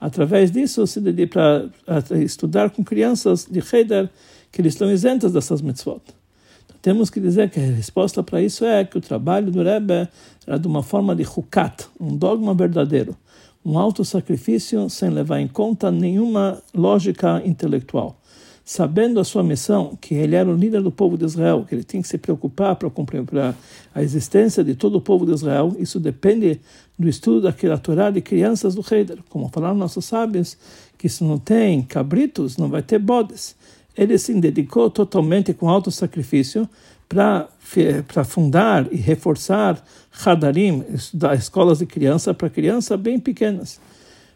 através 0.00 0.50
disso 0.50 0.86
se 0.86 1.00
dedica 1.00 1.70
para 1.84 2.18
estudar 2.18 2.70
com 2.70 2.84
crianças 2.84 3.46
de 3.48 3.60
Heider 3.60 4.10
que 4.52 4.60
eles 4.60 4.74
estão 4.74 4.90
isentas 4.90 5.32
dessas 5.32 5.62
mitzvot. 5.62 6.02
Temos 6.84 7.08
que 7.08 7.18
dizer 7.18 7.48
que 7.48 7.58
a 7.58 7.62
resposta 7.62 8.22
para 8.22 8.42
isso 8.42 8.62
é 8.62 8.84
que 8.84 8.98
o 8.98 9.00
trabalho 9.00 9.50
do 9.50 9.62
Rebbe 9.62 10.06
era 10.46 10.58
de 10.58 10.68
uma 10.68 10.82
forma 10.82 11.16
de 11.16 11.22
hukat, 11.22 11.86
um 11.98 12.14
dogma 12.14 12.52
verdadeiro, 12.52 13.16
um 13.64 13.78
auto-sacrifício 13.78 14.90
sem 14.90 15.08
levar 15.08 15.40
em 15.40 15.48
conta 15.48 15.90
nenhuma 15.90 16.62
lógica 16.74 17.40
intelectual. 17.42 18.20
Sabendo 18.62 19.18
a 19.18 19.24
sua 19.24 19.42
missão, 19.42 19.96
que 19.98 20.14
ele 20.14 20.36
era 20.36 20.46
o 20.46 20.54
líder 20.54 20.82
do 20.82 20.90
povo 20.90 21.16
de 21.16 21.24
Israel, 21.24 21.64
que 21.66 21.74
ele 21.74 21.84
tinha 21.84 22.02
que 22.02 22.08
se 22.08 22.18
preocupar 22.18 22.76
para 22.76 22.90
cumprir 22.90 23.24
a 23.94 24.02
existência 24.02 24.62
de 24.62 24.74
todo 24.74 24.96
o 24.96 25.00
povo 25.00 25.24
de 25.24 25.32
Israel, 25.32 25.74
isso 25.78 25.98
depende 25.98 26.60
do 26.98 27.08
estudo 27.08 27.40
daquela 27.40 27.78
Torá 27.78 28.10
de 28.10 28.20
crianças 28.20 28.74
do 28.74 28.84
Heider. 28.90 29.20
Como 29.30 29.48
falaram 29.48 29.74
nossos 29.74 30.04
sábios, 30.04 30.58
que 30.98 31.08
se 31.08 31.24
não 31.24 31.38
tem 31.38 31.80
cabritos, 31.80 32.58
não 32.58 32.68
vai 32.68 32.82
ter 32.82 32.98
bodes. 32.98 33.56
Ele 33.96 34.18
se 34.18 34.34
dedicou 34.34 34.90
totalmente 34.90 35.54
com 35.54 35.68
alto 35.68 35.90
sacrifício 35.90 36.68
para 37.08 38.24
fundar 38.24 38.92
e 38.92 38.96
reforçar 38.96 39.82
Hadarim, 40.24 40.84
escolas 41.36 41.78
de 41.78 41.86
criança 41.86 42.34
para 42.34 42.50
crianças 42.50 42.98
bem 42.98 43.20
pequenas. 43.20 43.80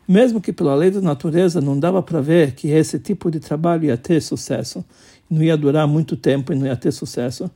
Mesmo 0.07 0.41
que 0.41 0.53
pela 0.53 0.75
lei 0.75 0.91
da 0.91 1.01
natureza 1.01 1.61
não 1.61 1.79
dava 1.79 2.03
para 2.03 2.21
ver 2.21 2.53
que 2.53 2.69
esse 2.69 2.99
tipo 2.99 3.31
de 3.31 3.41
trabalho 3.41 3.85
ia 3.87 3.97
ter 3.97 4.23
sucesso, 4.23 4.85
não 5.29 5.43
ia 5.43 5.57
durar 5.57 5.87
muito 5.87 6.17
tempo 6.17 6.53
e 6.53 6.57
não 6.57 6.67
ia 6.67 6.77
ter 6.77 6.93
sucesso, 6.93 7.51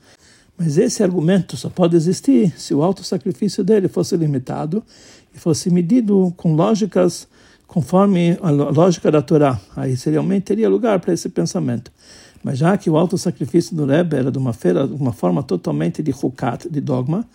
mas 0.58 0.76
esse 0.76 1.02
argumento 1.02 1.56
só 1.56 1.70
pode 1.70 1.96
existir 1.96 2.52
se 2.58 2.74
o 2.74 2.82
alto 2.82 3.02
sacrifício 3.02 3.64
dele 3.64 3.88
fosse 3.88 4.16
limitado 4.16 4.84
e 5.34 5.38
fosse 5.38 5.70
medido 5.70 6.32
com 6.36 6.54
lógicas 6.54 7.26
conforme 7.72 8.36
a 8.42 8.50
lógica 8.50 9.10
da 9.10 9.22
Torá. 9.22 9.58
Aí 9.74 9.96
realmente 10.04 10.42
teria 10.44 10.68
lugar 10.68 11.00
para 11.00 11.14
esse 11.14 11.30
pensamento. 11.30 11.90
Mas 12.44 12.58
já 12.58 12.76
que 12.76 12.90
o 12.90 12.98
alto 12.98 13.16
sacrifício 13.16 13.74
do 13.74 13.86
Rebbe 13.86 14.14
era 14.14 14.30
de 14.30 14.36
uma, 14.36 14.52
feira, 14.52 14.86
de 14.86 14.92
uma 14.92 15.12
forma 15.12 15.42
totalmente 15.42 16.02
de 16.02 16.10
hukat, 16.10 16.68
de 16.68 16.80
dogma, 16.82 17.26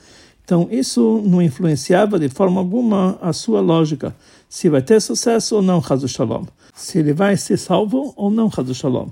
então 0.46 0.68
isso 0.70 1.24
não 1.26 1.42
influenciava 1.42 2.20
de 2.20 2.30
forma 2.30 2.62
alguma 2.62 3.18
a 3.20 3.34
sua 3.34 3.62
lógica, 3.62 4.16
se 4.48 4.70
vai 4.70 4.82
ter 4.82 5.02
sucesso 5.02 5.56
ou 5.56 5.62
não, 5.62 5.82
Hazu 5.90 6.08
Shalom, 6.08 6.46
se 6.76 7.00
ele 7.00 7.14
vai 7.14 7.36
ser 7.36 7.58
salvo 7.58 8.14
ou 8.16 8.30
não, 8.30 8.50
Hazu 8.56 8.76
Shalom. 8.76 9.10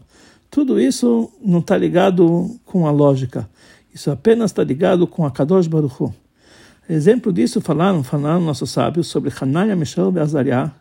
Tudo 0.52 0.80
isso 0.80 1.32
não 1.44 1.60
está 1.60 1.76
ligado 1.76 2.56
com 2.66 2.88
a 2.88 2.92
lógica, 2.92 3.50
isso 3.94 4.12
apenas 4.12 4.52
está 4.52 4.64
ligado 4.64 5.08
com 5.08 5.26
a 5.26 5.32
Kadosh 5.32 5.68
Baruch 5.68 5.96
Hu. 6.00 6.14
Exemplo 6.88 7.34
disso 7.34 7.60
falaram, 7.62 8.04
falaram 8.04 8.42
nossos 8.42 8.70
sábios 8.70 9.08
sobre 9.08 9.34
Hananiah, 9.42 9.76
Mishael 9.76 10.14
e 10.16 10.20
Azariah, 10.20 10.72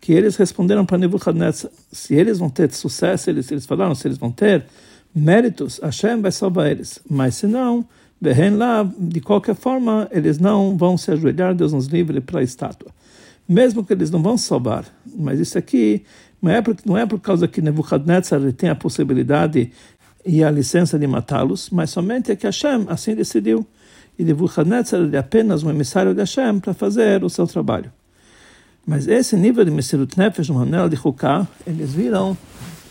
que 0.00 0.12
eles 0.12 0.36
responderam 0.36 0.86
para 0.86 0.96
Nebuchadnezzar, 0.96 1.70
se 1.92 2.14
eles 2.14 2.38
vão 2.38 2.48
ter 2.48 2.72
sucesso, 2.72 3.28
eles, 3.28 3.50
eles 3.52 3.66
falaram, 3.66 3.94
se 3.94 4.08
eles 4.08 4.16
vão 4.16 4.32
ter 4.32 4.64
méritos, 5.14 5.78
Hashem 5.82 6.20
vai 6.22 6.32
salvar 6.32 6.70
eles. 6.70 7.00
Mas 7.08 7.34
se 7.34 7.46
não, 7.46 7.86
lá, 8.56 8.90
de 8.98 9.20
qualquer 9.20 9.54
forma, 9.54 10.08
eles 10.10 10.38
não 10.38 10.76
vão 10.76 10.96
se 10.96 11.10
ajoelhar, 11.10 11.54
Deus 11.54 11.72
nos 11.72 11.86
livre, 11.86 12.20
para 12.20 12.40
a 12.40 12.42
estátua. 12.42 12.90
Mesmo 13.46 13.84
que 13.84 13.92
eles 13.92 14.10
não 14.10 14.22
vão 14.22 14.38
salvar. 14.38 14.84
Mas 15.16 15.38
isso 15.38 15.58
aqui 15.58 16.04
não 16.40 16.50
é 16.50 16.62
por, 16.62 16.76
não 16.86 16.96
é 16.96 17.04
por 17.04 17.20
causa 17.20 17.46
que 17.46 17.60
Nebuchadnezzar 17.60 18.40
tem 18.52 18.70
a 18.70 18.74
possibilidade 18.74 19.70
e 20.24 20.44
a 20.44 20.50
licença 20.50 20.98
de 20.98 21.06
matá-los, 21.06 21.70
mas 21.70 21.90
somente 21.90 22.30
é 22.30 22.36
que 22.36 22.46
Hashem 22.46 22.86
assim 22.88 23.14
decidiu. 23.14 23.66
E 24.18 24.24
Nebuchadnezzar 24.24 25.00
é 25.12 25.18
apenas 25.18 25.62
um 25.62 25.70
emissário 25.70 26.14
de 26.14 26.20
Hashem 26.20 26.60
para 26.60 26.72
fazer 26.72 27.22
o 27.24 27.28
seu 27.28 27.46
trabalho. 27.46 27.92
Mas 28.90 29.06
esse 29.06 29.36
nível 29.36 29.64
de 29.64 29.70
Mesirut 29.70 30.18
Nefesh, 30.18 30.48
no 30.48 30.56
Manel 30.56 30.88
de 30.88 30.96
Huká, 30.96 31.46
eles 31.64 31.92
viram 31.92 32.36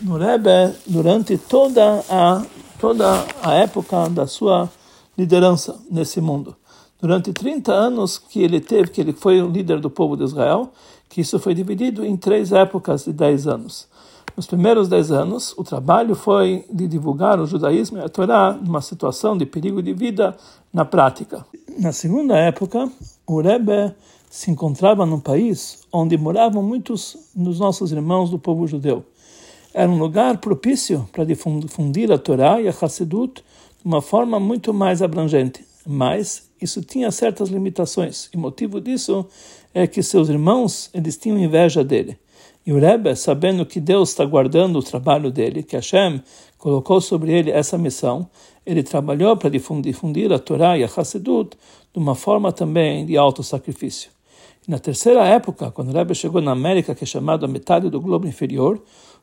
no 0.00 0.16
Rebbe 0.16 0.74
durante 0.86 1.36
toda 1.36 2.02
a, 2.08 2.42
toda 2.80 3.22
a 3.42 3.52
época 3.52 4.08
da 4.08 4.26
sua 4.26 4.70
liderança 5.16 5.78
nesse 5.90 6.18
mundo. 6.18 6.56
Durante 7.02 7.34
30 7.34 7.70
anos 7.70 8.16
que 8.16 8.42
ele 8.42 8.62
teve, 8.62 8.88
que 8.90 8.98
ele 9.02 9.12
foi 9.12 9.42
o 9.42 9.50
líder 9.50 9.78
do 9.78 9.90
povo 9.90 10.16
de 10.16 10.24
Israel, 10.24 10.72
que 11.06 11.20
isso 11.20 11.38
foi 11.38 11.52
dividido 11.52 12.02
em 12.02 12.16
três 12.16 12.50
épocas 12.50 13.04
de 13.04 13.12
10 13.12 13.46
anos. 13.46 13.86
Nos 14.34 14.46
primeiros 14.46 14.88
10 14.88 15.12
anos, 15.12 15.54
o 15.58 15.62
trabalho 15.62 16.14
foi 16.14 16.64
de 16.72 16.88
divulgar 16.88 17.38
o 17.38 17.46
judaísmo 17.46 17.98
e 17.98 18.00
a 18.00 18.08
Torá 18.08 18.52
numa 18.52 18.80
situação 18.80 19.36
de 19.36 19.44
perigo 19.44 19.82
de 19.82 19.92
vida 19.92 20.34
na 20.72 20.86
prática. 20.86 21.44
Na 21.78 21.92
segunda 21.92 22.38
época, 22.38 22.90
o 23.26 23.42
Rebbe 23.42 23.94
se 24.30 24.48
encontrava 24.48 25.04
num 25.04 25.18
país 25.18 25.80
onde 25.92 26.16
moravam 26.16 26.62
muitos 26.62 27.16
dos 27.34 27.58
nossos 27.58 27.90
irmãos 27.90 28.30
do 28.30 28.38
povo 28.38 28.64
judeu. 28.64 29.04
Era 29.74 29.90
um 29.90 29.98
lugar 29.98 30.38
propício 30.38 31.08
para 31.10 31.24
difundir 31.24 32.12
a 32.12 32.16
Torá 32.16 32.60
e 32.60 32.68
a 32.68 32.70
Hassidut 32.70 33.42
de 33.42 33.84
uma 33.84 34.00
forma 34.00 34.38
muito 34.38 34.72
mais 34.72 35.02
abrangente, 35.02 35.64
mas 35.84 36.48
isso 36.62 36.80
tinha 36.80 37.10
certas 37.10 37.48
limitações, 37.48 38.30
e 38.32 38.36
motivo 38.36 38.80
disso 38.80 39.26
é 39.74 39.86
que 39.86 40.00
seus 40.00 40.28
irmãos 40.28 40.90
eles 40.94 41.16
tinham 41.16 41.36
inveja 41.36 41.82
dele. 41.82 42.16
E 42.64 42.72
o 42.72 42.78
Rebbe, 42.78 43.16
sabendo 43.16 43.66
que 43.66 43.80
Deus 43.80 44.10
está 44.10 44.24
guardando 44.24 44.78
o 44.78 44.82
trabalho 44.82 45.32
dele, 45.32 45.62
que 45.62 45.74
Hashem 45.74 46.22
colocou 46.56 47.00
sobre 47.00 47.32
ele 47.32 47.50
essa 47.50 47.76
missão, 47.76 48.28
ele 48.64 48.82
trabalhou 48.82 49.36
para 49.36 49.50
difundir 49.50 50.32
a 50.32 50.38
Torá 50.38 50.78
e 50.78 50.84
a 50.84 50.90
Hassidut 50.94 51.56
de 51.92 51.98
uma 51.98 52.14
forma 52.14 52.52
também 52.52 53.04
de 53.04 53.16
alto 53.16 53.42
sacrifício. 53.42 54.19
Na 54.68 54.78
terceira 54.78 55.24
época, 55.24 55.70
quando 55.70 55.88
o 55.88 55.92
Rebbe 55.92 56.14
chegou 56.14 56.40
na 56.40 56.52
América, 56.52 56.94
que 56.94 57.04
é 57.04 57.06
chamado 57.06 57.44
a 57.44 57.48
metade 57.48 57.88
do 57.88 58.00
globo 58.00 58.26
inferior, 58.26 58.80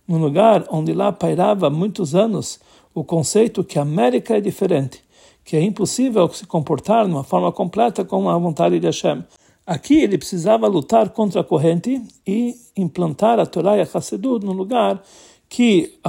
num 0.08 0.18
lugar 0.18 0.66
onde 0.70 0.94
lá 0.94 1.12
pairava 1.12 1.68
há 1.68 1.70
muitos 1.70 2.16
anos 2.16 2.60
o 2.94 3.04
conceito 3.04 3.64
que 3.64 3.78
a 3.78 3.84
América 3.84 4.38
é 4.38 4.42
diferente, 4.42 5.04
que 5.46 5.56
é 5.56 5.62
impossível 5.62 6.28
se 6.30 6.48
comportar 6.48 7.06
de 7.06 7.12
uma 7.12 7.24
forma 7.24 7.52
completa 7.52 8.04
com 8.04 8.28
a 8.30 8.38
vontade 8.38 8.80
de 8.80 8.88
Hashem. 8.88 9.24
Aqui 9.66 10.00
ele 10.00 10.18
precisava 10.18 10.66
lutar 10.68 11.10
contra 11.10 11.42
a 11.42 11.44
corrente 11.44 12.02
e 12.26 12.56
implantar 12.76 13.40
a 13.40 13.46
Torá 13.46 13.78
e 13.78 13.82
a 13.82 13.84
Hassedut 13.84 14.44
num 14.44 14.54
lugar 14.54 15.04
que, 15.48 16.00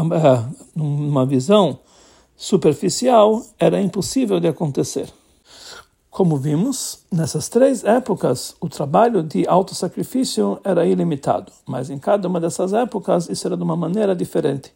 numa 0.74 1.26
visão 1.26 1.78
superficial, 2.36 3.42
era 3.58 3.80
impossível 3.80 4.40
de 4.40 4.48
acontecer. 4.48 5.12
Como 6.18 6.36
vimos, 6.36 7.04
nessas 7.12 7.48
três 7.48 7.84
épocas, 7.84 8.56
o 8.60 8.68
trabalho 8.68 9.22
de 9.22 9.46
autossacrifício 9.46 10.58
era 10.64 10.84
ilimitado, 10.84 11.52
mas 11.64 11.90
em 11.90 11.96
cada 11.96 12.26
uma 12.26 12.40
dessas 12.40 12.72
épocas 12.72 13.28
isso 13.30 13.46
era 13.46 13.56
de 13.56 13.62
uma 13.62 13.76
maneira 13.76 14.16
diferente. 14.16 14.72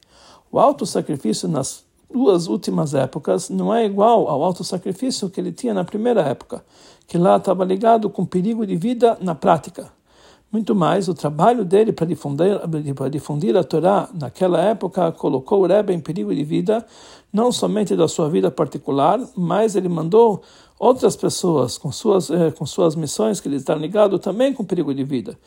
O 0.53 0.61
autossacrifício 0.61 1.49
nas 1.49 1.85
duas 2.09 2.47
últimas 2.47 2.95
épocas 2.95 3.51
não 3.51 3.75
é 3.75 3.85
igual 3.85 4.29
ao 4.29 4.41
autossacrifício 4.45 5.29
que 5.29 5.41
ele 5.41 5.51
tinha 5.51 5.75
na 5.75 5.83
primeira 5.83 6.21
época, 6.21 6.65
que 7.09 7.19
lá 7.19 7.39
estava 7.39 7.65
ligado 7.65 8.09
com 8.09 8.25
perigo 8.25 8.65
de 8.65 8.77
vida 8.77 9.19
na 9.21 9.35
prática. 9.35 9.91
Muito 10.53 10.75
mais, 10.75 11.09
o 11.09 11.15
trabalho 11.15 11.65
dele 11.65 11.93
para 11.93 12.07
difundir, 12.07 12.61
para 12.95 13.09
difundir 13.09 13.57
a 13.57 13.65
Torá 13.65 14.09
naquela 14.13 14.61
época 14.61 15.11
colocou 15.11 15.63
o 15.63 15.67
Rebbe 15.67 15.95
em 15.95 15.99
perigo 15.99 16.33
de 16.33 16.45
vida, 16.45 16.87
não 17.33 17.51
somente 17.51 17.97
da 17.97 18.07
sua 18.07 18.29
vida 18.29 18.51
particular, 18.51 19.19
mas 19.35 19.75
ele 19.75 19.89
mandou 19.89 20.43
outras 20.83 21.15
pessoas 21.15 21.79
com 21.79 21.93
suas, 21.93 22.29
eh, 22.29 22.51
com 22.51 22.67
suas 22.67 22.97
missões 22.97 23.39
que 23.39 23.47
eles 23.47 23.61
estão 23.61 23.77
ligados 23.77 24.19
também 24.19 24.53
com 24.53 24.65
perigo 24.65 24.93
de 24.93 25.05
vida. 25.05 25.39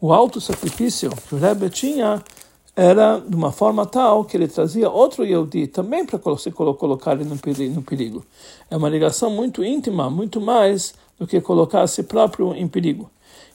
O 0.00 0.14
alto 0.14 0.40
sacrifício 0.40 1.10
que 1.28 1.34
o 1.34 1.38
Rebbe 1.38 1.68
tinha 1.68 2.24
era 2.74 3.18
de 3.18 3.36
uma 3.36 3.52
forma 3.52 3.84
tal 3.84 4.24
que 4.24 4.34
ele 4.34 4.48
trazia 4.48 4.88
outro 4.88 5.26
Yehudi 5.26 5.66
também 5.66 6.06
para 6.06 6.18
se 6.38 6.50
colocar 6.50 7.20
ele 7.20 7.68
no 7.68 7.82
perigo. 7.82 8.24
É 8.70 8.78
uma 8.78 8.88
ligação 8.88 9.28
muito 9.28 9.62
íntima, 9.62 10.08
muito 10.08 10.40
mais 10.40 10.94
do 11.18 11.26
que 11.26 11.38
colocar 11.38 11.82
a 11.82 11.86
si 11.86 12.02
próprio 12.02 12.54
em 12.54 12.66
perigo. 12.66 13.10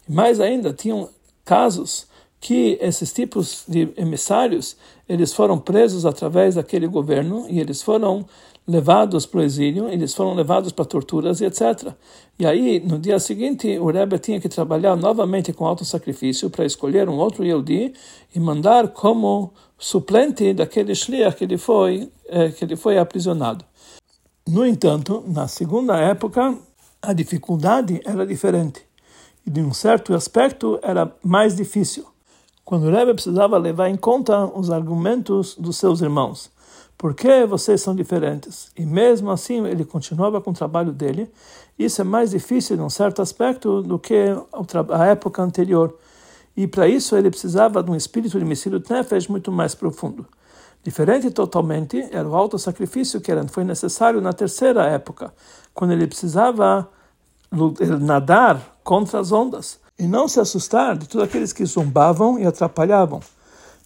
Mais 0.07 0.39
ainda, 0.39 0.71
tinham 0.71 1.09
casos 1.43 2.05
que 2.39 2.77
esses 2.79 3.11
tipos 3.11 3.63
de 3.67 3.91
emissários 3.97 4.77
eles 5.09 5.33
foram 5.33 5.57
presos 5.57 6.05
através 6.05 6.55
daquele 6.55 6.85
governo 6.85 7.47
e 7.49 7.59
eles 7.59 7.81
foram 7.81 8.23
levados 8.67 9.25
para 9.25 9.39
o 9.39 9.43
exílio, 9.43 9.89
eles 9.89 10.13
foram 10.13 10.33
levados 10.33 10.71
para 10.71 10.85
torturas 10.85 11.41
e 11.41 11.45
etc. 11.45 11.93
E 12.39 12.45
aí, 12.45 12.79
no 12.79 12.97
dia 12.97 13.19
seguinte, 13.19 13.77
o 13.77 13.87
Rebbe 13.91 14.17
tinha 14.19 14.39
que 14.39 14.47
trabalhar 14.47 14.95
novamente 14.95 15.51
com 15.51 15.65
alto 15.65 15.83
sacrifício 15.83 16.49
para 16.49 16.65
escolher 16.65 17.09
um 17.09 17.17
outro 17.17 17.43
Yehudi 17.43 17.93
e 18.33 18.39
mandar 18.39 18.89
como 18.89 19.53
suplente 19.77 20.53
daquele 20.53 20.95
shliach 20.95 21.35
que 21.35 21.43
ele 21.43 21.57
foi, 21.57 22.09
eh, 22.27 22.49
que 22.49 22.63
ele 22.63 22.75
foi 22.75 22.97
aprisionado. 22.97 23.65
No 24.47 24.65
entanto, 24.65 25.23
na 25.27 25.47
segunda 25.47 25.97
época, 25.97 26.57
a 27.01 27.13
dificuldade 27.13 28.01
era 28.05 28.25
diferente 28.25 28.81
e 29.45 29.49
de 29.49 29.61
um 29.61 29.73
certo 29.73 30.13
aspecto 30.13 30.79
era 30.81 31.13
mais 31.23 31.55
difícil, 31.55 32.05
quando 32.63 32.83
o 32.83 32.91
Rebbe 32.91 33.13
precisava 33.13 33.57
levar 33.57 33.89
em 33.89 33.97
conta 33.97 34.45
os 34.45 34.71
argumentos 34.71 35.55
dos 35.55 35.77
seus 35.77 36.01
irmãos. 36.01 36.49
Por 37.03 37.13
que 37.13 37.45
vocês 37.45 37.81
são 37.81 37.93
diferentes? 37.93 38.71
E 38.77 38.85
mesmo 38.85 39.29
assim 39.29 39.67
ele 39.67 39.83
continuava 39.83 40.39
com 40.39 40.51
o 40.51 40.53
trabalho 40.53 40.93
dele. 40.93 41.29
Isso 41.77 41.99
é 41.99 42.03
mais 42.05 42.31
difícil, 42.31 42.77
em 42.77 42.79
um 42.79 42.89
certo 42.89 43.21
aspecto, 43.21 43.81
do 43.81 43.99
que 43.99 44.15
a 44.89 45.05
época 45.07 45.41
anterior. 45.41 45.93
E 46.55 46.65
para 46.65 46.87
isso 46.87 47.17
ele 47.17 47.29
precisava 47.29 47.83
de 47.83 47.91
um 47.91 47.95
espírito 47.97 48.39
de 48.39 48.45
Messilut 48.45 48.89
Nefesh 48.89 49.27
muito 49.27 49.51
mais 49.51 49.75
profundo. 49.75 50.25
Diferente 50.81 51.29
totalmente 51.29 52.07
era 52.09 52.25
o 52.25 52.37
alto 52.37 52.57
sacrifício 52.57 53.19
que 53.19 53.33
foi 53.49 53.65
necessário 53.65 54.21
na 54.21 54.31
terceira 54.31 54.85
época, 54.85 55.33
quando 55.73 55.91
ele 55.91 56.07
precisava 56.07 56.89
nadar 57.99 58.77
contra 58.81 59.19
as 59.19 59.29
ondas 59.33 59.77
e 59.99 60.07
não 60.07 60.29
se 60.29 60.39
assustar 60.39 60.97
de 60.97 61.09
todos 61.09 61.27
aqueles 61.27 61.51
que 61.51 61.65
zombavam 61.65 62.39
e 62.39 62.45
atrapalhavam. 62.45 63.19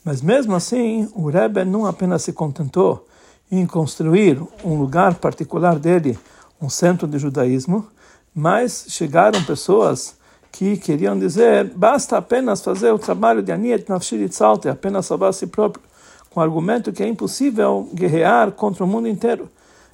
Mas 0.07 0.21
mesmo 0.21 0.55
assim, 0.55 1.09
o 1.13 1.29
Rebbe 1.29 1.65
não 1.65 1.85
apenas 1.85 2.21
se 2.21 2.31
contentou 2.31 3.05
em 3.51 3.65
construir 3.65 4.41
um 4.63 4.79
lugar 4.79 5.15
particular 5.15 5.77
dele, 5.77 6.17
um 6.61 6.69
centro 6.69 7.05
de 7.05 7.19
judaísmo, 7.19 7.85
mas 8.33 8.85
chegaram 8.87 9.43
pessoas 9.43 10.15
que 10.49 10.77
queriam 10.77 11.19
dizer 11.19 11.73
basta 11.75 12.15
apenas 12.17 12.61
fazer 12.61 12.89
o 12.93 12.97
trabalho 12.97 13.43
de 13.43 13.51
Aniet 13.51 13.89
Nafshir 13.89 14.25
Tzalti, 14.29 14.69
apenas 14.69 15.07
salvar 15.07 15.33
si 15.33 15.45
próprio, 15.45 15.83
com 16.29 16.39
o 16.39 16.43
argumento 16.43 16.93
que 16.93 17.03
é 17.03 17.07
impossível 17.09 17.89
guerrear 17.93 18.53
contra 18.53 18.85
o 18.85 18.87
mundo 18.87 19.09
inteiro. 19.09 19.49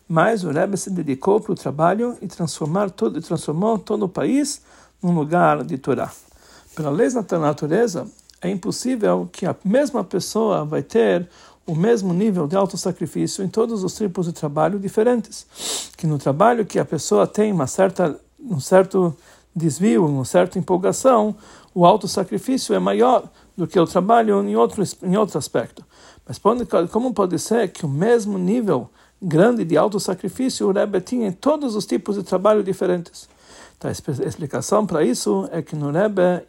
Mas 0.08 0.44
o 0.44 0.52
Rebbe 0.52 0.78
se 0.78 0.92
dedicou 0.92 1.42
para 1.42 1.54
o 1.54 1.56
trabalho 1.56 2.16
e 2.22 2.28
transformar 2.28 2.92
todo, 2.92 3.20
transformou 3.20 3.80
todo 3.80 4.06
o 4.06 4.10
país 4.10 4.62
num 5.02 5.16
lugar 5.16 5.64
de 5.64 5.80
Torá. 5.80 6.12
Pela 6.76 6.92
lei 6.92 7.10
da 7.10 7.40
natureza, 7.40 8.06
é 8.44 8.50
impossível 8.50 9.30
que 9.32 9.46
a 9.46 9.56
mesma 9.64 10.04
pessoa 10.04 10.66
vai 10.66 10.84
ter 10.84 11.30
o 11.66 11.74
mesmo 11.74 12.14
nível 12.14 12.46
de 12.46 12.58
autossacrifício 12.58 13.44
em 13.44 13.48
todos 13.48 13.84
os 13.84 13.96
tipos 13.96 14.26
de 14.26 14.34
trabalho 14.34 14.78
diferentes. 14.78 15.48
Que 15.98 16.06
no 16.06 16.18
trabalho 16.18 16.66
que 16.66 16.78
a 16.78 16.84
pessoa 16.84 17.26
tem 17.26 17.54
uma 17.54 17.68
certa, 17.68 18.20
um 18.40 18.60
certo 18.60 19.16
desvio, 19.56 20.06
uma 20.06 20.26
certa 20.26 20.60
empolgação, 20.60 21.36
o 21.74 21.86
autossacrifício 21.86 22.76
é 22.76 22.80
maior 22.80 23.30
do 23.56 23.66
que 23.66 23.80
o 23.80 23.88
trabalho 23.88 24.44
em 24.44 24.56
outro, 24.58 24.84
em 25.04 25.16
outro 25.16 25.38
aspecto. 25.38 25.86
Mas 26.28 26.38
pode, 26.38 26.66
como 26.92 27.14
pode 27.14 27.40
ser 27.40 27.70
que 27.70 27.86
o 27.86 27.90
mesmo 27.90 28.38
nível 28.38 28.90
grande 29.22 29.64
de 29.64 29.78
autossacrifício 29.78 30.68
o 30.68 30.72
Rebbe 30.74 31.00
tinha 31.00 31.28
em 31.28 31.32
todos 31.32 31.76
os 31.76 31.86
tipos 31.86 32.16
de 32.16 32.24
trabalho 32.24 32.62
diferentes? 32.62 33.30
Então, 33.78 33.90
a 33.90 34.28
explicação 34.28 34.86
para 34.86 35.04
isso 35.04 35.48
é 35.52 35.62
que 35.62 35.76
no 35.76 35.92
Rebbe 35.92 36.44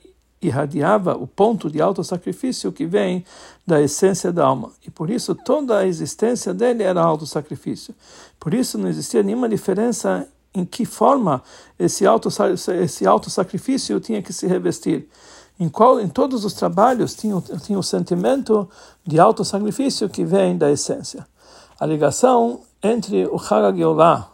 irradiava 0.46 1.16
o 1.16 1.26
ponto 1.26 1.70
de 1.70 1.80
autossacrifício 1.80 2.72
que 2.72 2.86
vem 2.86 3.24
da 3.66 3.80
essência 3.80 4.32
da 4.32 4.46
alma. 4.46 4.70
E 4.86 4.90
por 4.90 5.10
isso 5.10 5.34
toda 5.34 5.78
a 5.78 5.86
existência 5.86 6.52
dele 6.52 6.82
era 6.82 7.00
autossacrifício. 7.02 7.94
Por 8.38 8.54
isso 8.54 8.78
não 8.78 8.88
existia 8.88 9.22
nenhuma 9.22 9.48
diferença 9.48 10.26
em 10.54 10.64
que 10.64 10.84
forma 10.84 11.42
esse 11.78 12.06
autossacrifício 12.06 13.98
tinha 14.00 14.22
que 14.22 14.32
se 14.32 14.46
revestir. 14.46 15.08
Em, 15.58 15.68
qual, 15.68 16.00
em 16.00 16.08
todos 16.08 16.44
os 16.44 16.54
trabalhos 16.54 17.14
tinha, 17.14 17.40
tinha 17.62 17.78
o 17.78 17.82
sentimento 17.82 18.68
de 19.04 19.18
autossacrifício 19.18 20.08
que 20.08 20.24
vem 20.24 20.56
da 20.56 20.70
essência. 20.70 21.26
A 21.78 21.86
ligação 21.86 22.60
entre 22.82 23.26
o 23.26 23.38
Chag 23.38 23.80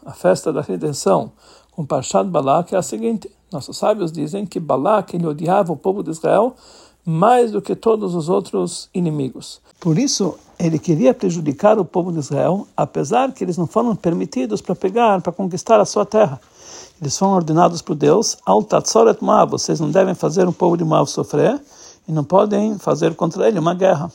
a 0.04 0.12
festa 0.12 0.52
da 0.52 0.60
redenção, 0.60 1.32
com 1.70 1.86
Parshat 1.86 2.28
Balak 2.28 2.74
é 2.74 2.78
a 2.78 2.82
seguinte. 2.82 3.30
Nossos 3.52 3.76
sábios 3.76 4.12
dizem 4.12 4.46
que 4.46 4.60
Balak 4.60 5.14
ele 5.14 5.26
odiava 5.26 5.72
o 5.72 5.76
povo 5.76 6.02
de 6.02 6.10
Israel 6.10 6.54
mais 7.04 7.50
do 7.50 7.62
que 7.62 7.74
todos 7.74 8.14
os 8.14 8.28
outros 8.28 8.88
inimigos. 8.94 9.60
Por 9.80 9.98
isso, 9.98 10.38
ele 10.58 10.78
queria 10.78 11.14
prejudicar 11.14 11.78
o 11.78 11.84
povo 11.84 12.12
de 12.12 12.18
Israel, 12.18 12.68
apesar 12.76 13.32
que 13.32 13.42
eles 13.42 13.56
não 13.56 13.66
foram 13.66 13.96
permitidos 13.96 14.60
para 14.60 14.74
pegar, 14.74 15.20
para 15.22 15.32
conquistar 15.32 15.80
a 15.80 15.84
sua 15.84 16.04
terra. 16.04 16.40
Eles 17.00 17.16
foram 17.16 17.32
ordenados 17.32 17.80
por 17.80 17.96
Deus, 17.96 18.36
al 18.44 18.62
tatzoret 18.62 19.22
Moab, 19.22 19.50
vocês 19.50 19.80
não 19.80 19.90
devem 19.90 20.14
fazer 20.14 20.46
o 20.46 20.52
povo 20.52 20.76
de 20.76 20.84
Moab 20.84 21.10
sofrer 21.10 21.58
e 22.06 22.12
não 22.12 22.22
podem 22.22 22.78
fazer 22.78 23.14
contra 23.14 23.48
ele 23.48 23.58
uma 23.58 23.74
guerra. 23.74 24.12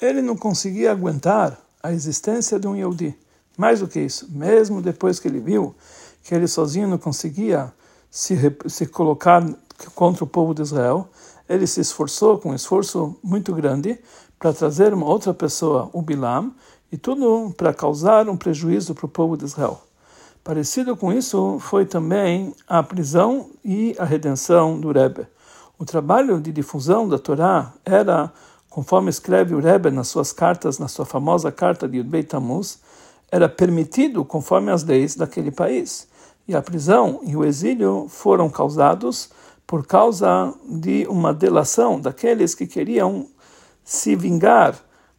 Ele 0.00 0.22
não 0.22 0.36
conseguia 0.36 0.92
aguentar 0.92 1.58
a 1.82 1.92
existência 1.92 2.58
de 2.58 2.68
um 2.68 2.76
Yehudi. 2.76 3.14
Mais 3.58 3.80
do 3.80 3.88
que 3.88 4.00
isso, 4.00 4.28
mesmo 4.30 4.80
depois 4.80 5.18
que 5.18 5.28
ele 5.28 5.40
viu 5.40 5.74
que 6.22 6.34
ele 6.34 6.46
sozinho 6.46 6.88
não 6.88 6.98
conseguia 6.98 7.72
se, 8.10 8.36
se 8.66 8.86
colocar 8.86 9.46
contra 9.94 10.24
o 10.24 10.26
povo 10.26 10.52
de 10.52 10.62
Israel, 10.62 11.08
ele 11.48 11.66
se 11.66 11.80
esforçou 11.80 12.38
com 12.38 12.50
um 12.50 12.54
esforço 12.54 13.16
muito 13.22 13.54
grande 13.54 13.98
para 14.38 14.52
trazer 14.52 14.92
uma 14.92 15.06
outra 15.06 15.32
pessoa, 15.32 15.88
o 15.92 16.02
Bilam, 16.02 16.52
e 16.90 16.96
tudo 16.96 17.54
para 17.56 17.72
causar 17.72 18.28
um 18.28 18.36
prejuízo 18.36 18.94
para 18.94 19.06
o 19.06 19.08
povo 19.08 19.36
de 19.36 19.44
Israel. 19.44 19.80
Parecido 20.42 20.96
com 20.96 21.12
isso 21.12 21.58
foi 21.60 21.86
também 21.86 22.54
a 22.66 22.82
prisão 22.82 23.50
e 23.64 23.94
a 23.98 24.04
redenção 24.04 24.80
do 24.80 24.90
Rebbe. 24.90 25.26
O 25.78 25.84
trabalho 25.84 26.40
de 26.40 26.50
difusão 26.50 27.08
da 27.08 27.18
Torá 27.18 27.72
era, 27.84 28.32
conforme 28.68 29.10
escreve 29.10 29.54
o 29.54 29.60
Rebbe 29.60 29.90
nas 29.90 30.08
suas 30.08 30.32
cartas, 30.32 30.78
na 30.78 30.88
sua 30.88 31.04
famosa 31.04 31.52
carta 31.52 31.86
de 31.86 31.98
Yudbei 31.98 32.22
Tammuz, 32.22 32.80
era 33.30 33.48
permitido 33.48 34.24
conforme 34.24 34.72
as 34.72 34.82
leis 34.82 35.14
daquele 35.14 35.50
país 35.50 36.09
e 36.50 36.56
a 36.56 36.60
prisão 36.60 37.20
e 37.22 37.36
o 37.36 37.44
exílio 37.44 38.06
foram 38.08 38.50
causados 38.50 39.30
por 39.64 39.86
causa 39.86 40.52
de 40.68 41.06
uma 41.08 41.32
delação 41.32 42.00
daqueles 42.00 42.56
que 42.56 42.66
queriam 42.66 43.28
se 43.84 44.16
vingar 44.16 44.74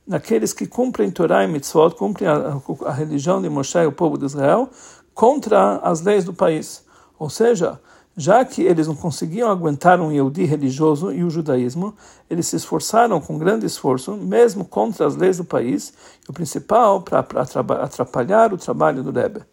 daqueles 0.06 0.52
que 0.52 0.68
cumprem 0.68 1.10
Torah 1.10 1.46
e 1.46 1.48
Mitzvot, 1.48 1.96
cumprem 1.96 2.28
a, 2.28 2.60
a 2.86 2.92
religião 2.92 3.42
de 3.42 3.50
Moshe 3.50 3.78
e 3.78 3.86
o 3.86 3.94
povo 3.94 4.18
de 4.18 4.26
Israel, 4.26 4.70
contra 5.14 5.78
as 5.78 6.02
leis 6.02 6.26
do 6.26 6.34
país. 6.34 6.84
Ou 7.18 7.30
seja, 7.30 7.80
já 8.18 8.44
que 8.44 8.62
eles 8.62 8.88
não 8.88 8.96
conseguiam 8.96 9.50
aguentar 9.50 10.02
um 10.02 10.12
Yehudi 10.12 10.44
religioso 10.44 11.14
e 11.14 11.24
o 11.24 11.30
judaísmo, 11.30 11.96
eles 12.30 12.48
se 12.48 12.58
esforçaram 12.58 13.22
com 13.22 13.38
grande 13.38 13.66
esforço, 13.66 14.18
mesmo 14.18 14.66
contra 14.66 15.08
as 15.08 15.16
leis 15.16 15.38
do 15.38 15.46
país, 15.46 15.94
e 16.28 16.30
o 16.30 16.34
principal 16.34 17.02
para 17.02 17.20
atrapalhar 17.20 18.54
o 18.54 18.58
trabalho 18.58 19.02
do 19.02 19.12
Rebbe. 19.12 19.44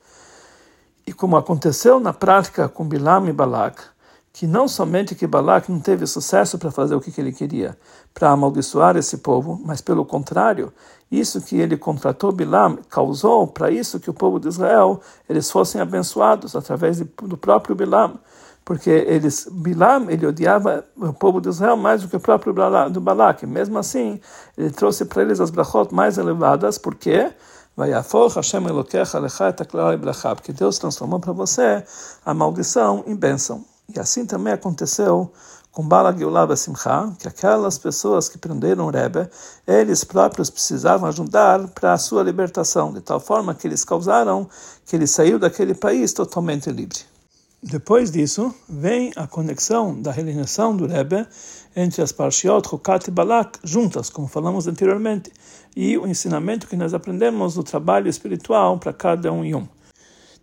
E 1.08 1.12
como 1.14 1.38
aconteceu 1.38 1.98
na 1.98 2.12
prática 2.12 2.68
com 2.68 2.86
Bilam 2.86 3.26
e 3.28 3.32
Balak, 3.32 3.82
que 4.30 4.46
não 4.46 4.68
somente 4.68 5.14
que 5.14 5.26
Balak 5.26 5.72
não 5.72 5.80
teve 5.80 6.06
sucesso 6.06 6.58
para 6.58 6.70
fazer 6.70 6.94
o 6.94 7.00
que 7.00 7.18
ele 7.18 7.32
queria, 7.32 7.78
para 8.12 8.28
amaldiçoar 8.28 8.94
esse 8.94 9.16
povo, 9.16 9.58
mas 9.64 9.80
pelo 9.80 10.04
contrário, 10.04 10.70
isso 11.10 11.40
que 11.40 11.56
ele 11.56 11.78
contratou 11.78 12.30
Bilam 12.30 12.76
causou 12.90 13.46
para 13.46 13.70
isso 13.70 13.98
que 13.98 14.10
o 14.10 14.12
povo 14.12 14.38
de 14.38 14.48
Israel 14.48 15.00
eles 15.26 15.50
fossem 15.50 15.80
abençoados 15.80 16.54
através 16.54 16.98
de, 16.98 17.04
do 17.22 17.38
próprio 17.38 17.74
Bilam, 17.74 18.18
porque 18.62 18.90
eles 18.90 19.48
Bilam 19.50 20.10
ele 20.10 20.26
odiava 20.26 20.84
o 20.94 21.14
povo 21.14 21.40
de 21.40 21.48
Israel 21.48 21.78
mais 21.78 22.02
do 22.02 22.08
que 22.08 22.16
o 22.16 22.20
próprio 22.20 22.52
Balak. 22.52 23.46
Mesmo 23.46 23.78
assim, 23.78 24.20
ele 24.58 24.70
trouxe 24.70 25.06
para 25.06 25.22
eles 25.22 25.40
as 25.40 25.48
brachot 25.48 25.90
mais 25.90 26.18
elevadas, 26.18 26.76
porque 26.76 27.12
quê? 27.12 27.32
Hashem 27.78 28.64
lecha 28.64 29.48
et 29.48 30.34
porque 30.34 30.52
Deus 30.52 30.78
transformou 30.78 31.20
para 31.20 31.32
você 31.32 31.84
a 32.26 32.34
maldição 32.34 33.04
em 33.06 33.14
bênção. 33.14 33.64
E 33.94 34.00
assim 34.00 34.26
também 34.26 34.52
aconteceu 34.52 35.32
com 35.70 35.86
Bala 35.86 36.12
Geulah 36.12 36.56
Simcha, 36.56 37.12
que 37.20 37.28
aquelas 37.28 37.78
pessoas 37.78 38.28
que 38.28 38.36
prenderam 38.36 38.86
o 38.86 38.90
Rebbe, 38.90 39.30
eles 39.64 40.02
próprios 40.02 40.50
precisavam 40.50 41.08
ajudar 41.08 41.68
para 41.68 41.92
a 41.92 41.98
sua 41.98 42.24
libertação, 42.24 42.92
de 42.92 43.00
tal 43.00 43.20
forma 43.20 43.54
que 43.54 43.68
eles 43.68 43.84
causaram 43.84 44.48
que 44.84 44.96
ele 44.96 45.06
saiu 45.06 45.38
daquele 45.38 45.74
país 45.74 46.12
totalmente 46.12 46.68
livre. 46.72 47.17
Depois 47.60 48.12
disso, 48.12 48.54
vem 48.68 49.12
a 49.16 49.26
conexão 49.26 50.00
da 50.00 50.12
realização 50.12 50.76
do 50.76 50.86
Rebbe 50.86 51.26
entre 51.74 52.00
as 52.00 52.12
Parshiot, 52.12 52.72
Hukat 52.72 53.08
e 53.08 53.10
Balak, 53.10 53.58
juntas, 53.64 54.08
como 54.08 54.28
falamos 54.28 54.68
anteriormente, 54.68 55.32
e 55.74 55.98
o 55.98 56.06
ensinamento 56.06 56.68
que 56.68 56.76
nós 56.76 56.94
aprendemos 56.94 57.54
do 57.54 57.64
trabalho 57.64 58.08
espiritual 58.08 58.78
para 58.78 58.92
cada 58.92 59.32
um 59.32 59.44
e 59.44 59.56
um. 59.56 59.66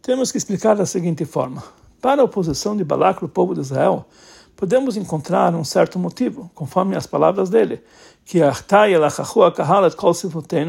Temos 0.02 0.30
que 0.30 0.38
explicar 0.38 0.76
da 0.76 0.86
seguinte 0.86 1.24
forma. 1.24 1.64
Para 2.02 2.22
a 2.22 2.26
oposição 2.26 2.76
de 2.76 2.84
Balak 2.84 3.24
ao 3.24 3.30
povo 3.30 3.54
de 3.54 3.62
Israel, 3.62 4.06
podemos 4.54 4.98
encontrar 4.98 5.56
um 5.56 5.64
certo 5.64 5.98
motivo, 5.98 6.52
conforme 6.54 6.98
as 6.98 7.08
palavras 7.08 7.50
dele, 7.50 7.82
que 8.26 8.42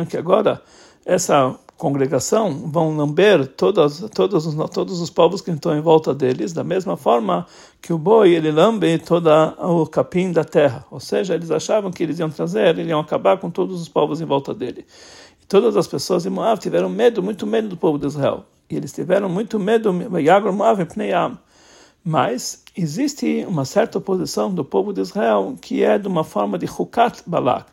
que 0.06 0.16
agora 0.16 0.62
essa 1.04 1.58
congregação 1.76 2.70
vão 2.70 2.96
lamber 2.96 3.46
todos, 3.46 4.04
todos, 4.14 4.46
os, 4.46 4.70
todos 4.70 5.00
os 5.00 5.10
povos 5.10 5.40
que 5.40 5.50
estão 5.50 5.76
em 5.76 5.80
volta 5.80 6.14
deles, 6.14 6.52
da 6.52 6.64
mesma 6.64 6.96
forma 6.96 7.46
que 7.82 7.92
o 7.92 7.98
boi 7.98 8.34
ele 8.34 8.50
lambe 8.50 8.98
todo 8.98 9.28
o 9.58 9.86
capim 9.86 10.32
da 10.32 10.44
terra. 10.44 10.84
Ou 10.90 11.00
seja, 11.00 11.34
eles 11.34 11.50
achavam 11.50 11.90
que 11.90 12.02
eles 12.02 12.18
iam 12.18 12.30
trazer, 12.30 12.68
eles 12.68 12.88
iam 12.88 13.00
acabar 13.00 13.38
com 13.38 13.50
todos 13.50 13.80
os 13.80 13.88
povos 13.88 14.20
em 14.20 14.24
volta 14.24 14.54
dele. 14.54 14.86
E 15.42 15.46
todas 15.46 15.76
as 15.76 15.86
pessoas 15.86 16.22
de 16.22 16.30
Moab 16.30 16.58
tiveram 16.60 16.88
medo, 16.88 17.22
muito 17.22 17.46
medo 17.46 17.68
do 17.68 17.76
povo 17.76 17.98
de 17.98 18.06
Israel. 18.06 18.44
E 18.70 18.76
eles 18.76 18.92
tiveram 18.92 19.28
muito 19.28 19.60
medo, 19.60 19.92
mas 22.04 22.62
existe 22.76 23.44
uma 23.48 23.64
certa 23.64 23.98
oposição 23.98 24.52
do 24.52 24.64
povo 24.64 24.92
de 24.92 25.00
Israel 25.00 25.56
que 25.60 25.82
é 25.82 25.98
de 25.98 26.08
uma 26.08 26.24
forma 26.24 26.58
de 26.58 26.66
Hukat 26.66 27.22
Balak, 27.26 27.66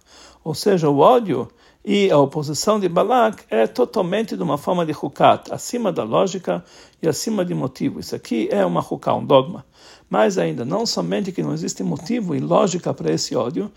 ou 0.44 0.54
seja, 0.54 0.89
o 0.89 1.00
ódio 1.00 1.48
e 1.86 2.10
a 2.10 2.17
oposição 2.17 2.80
de 2.80 2.88
Balak 2.88 3.43
é 3.50 3.67
totalmente 3.67 4.38
de 4.38 4.43
uma 4.43 4.58
forma 4.58 4.86
de 4.86 4.93
hukat, 4.93 5.52
acima 5.52 5.91
da 5.91 6.04
lógica 6.04 6.63
e 7.02 7.08
acima 7.08 7.43
de 7.43 7.54
motivo. 7.54 8.00
Isso 8.00 8.15
aqui 8.15 8.48
é 8.52 8.65
uma 8.65 8.80
huká, 8.80 9.13
um 9.13 9.26
dogma. 9.26 9.65
Mas 10.10 10.38
ainda, 10.38 10.63
não 10.63 10.86
somente 10.86 11.32
que 11.32 11.43
não 11.43 11.54
existe 11.54 11.84
motivo 11.84 12.36
e 12.36 12.39
lógica 12.39 12.93
para 12.93 13.12
esse 13.12 13.36
ódio, 13.36 13.72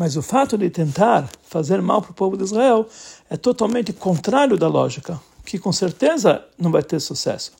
Mas 0.00 0.16
o 0.16 0.22
fato 0.22 0.56
de 0.56 0.70
tentar 0.70 1.28
fazer 1.42 1.82
mal 1.82 2.00
para 2.00 2.12
o 2.12 2.14
povo 2.14 2.34
de 2.34 2.42
Israel 2.42 2.88
é 3.28 3.36
totalmente 3.36 3.92
contrário 3.92 4.56
da 4.56 4.66
lógica, 4.66 5.20
que 5.44 5.58
com 5.58 5.70
certeza 5.70 6.42
não 6.58 6.72
vai 6.72 6.82
ter 6.82 6.98
sucesso. 7.00 7.52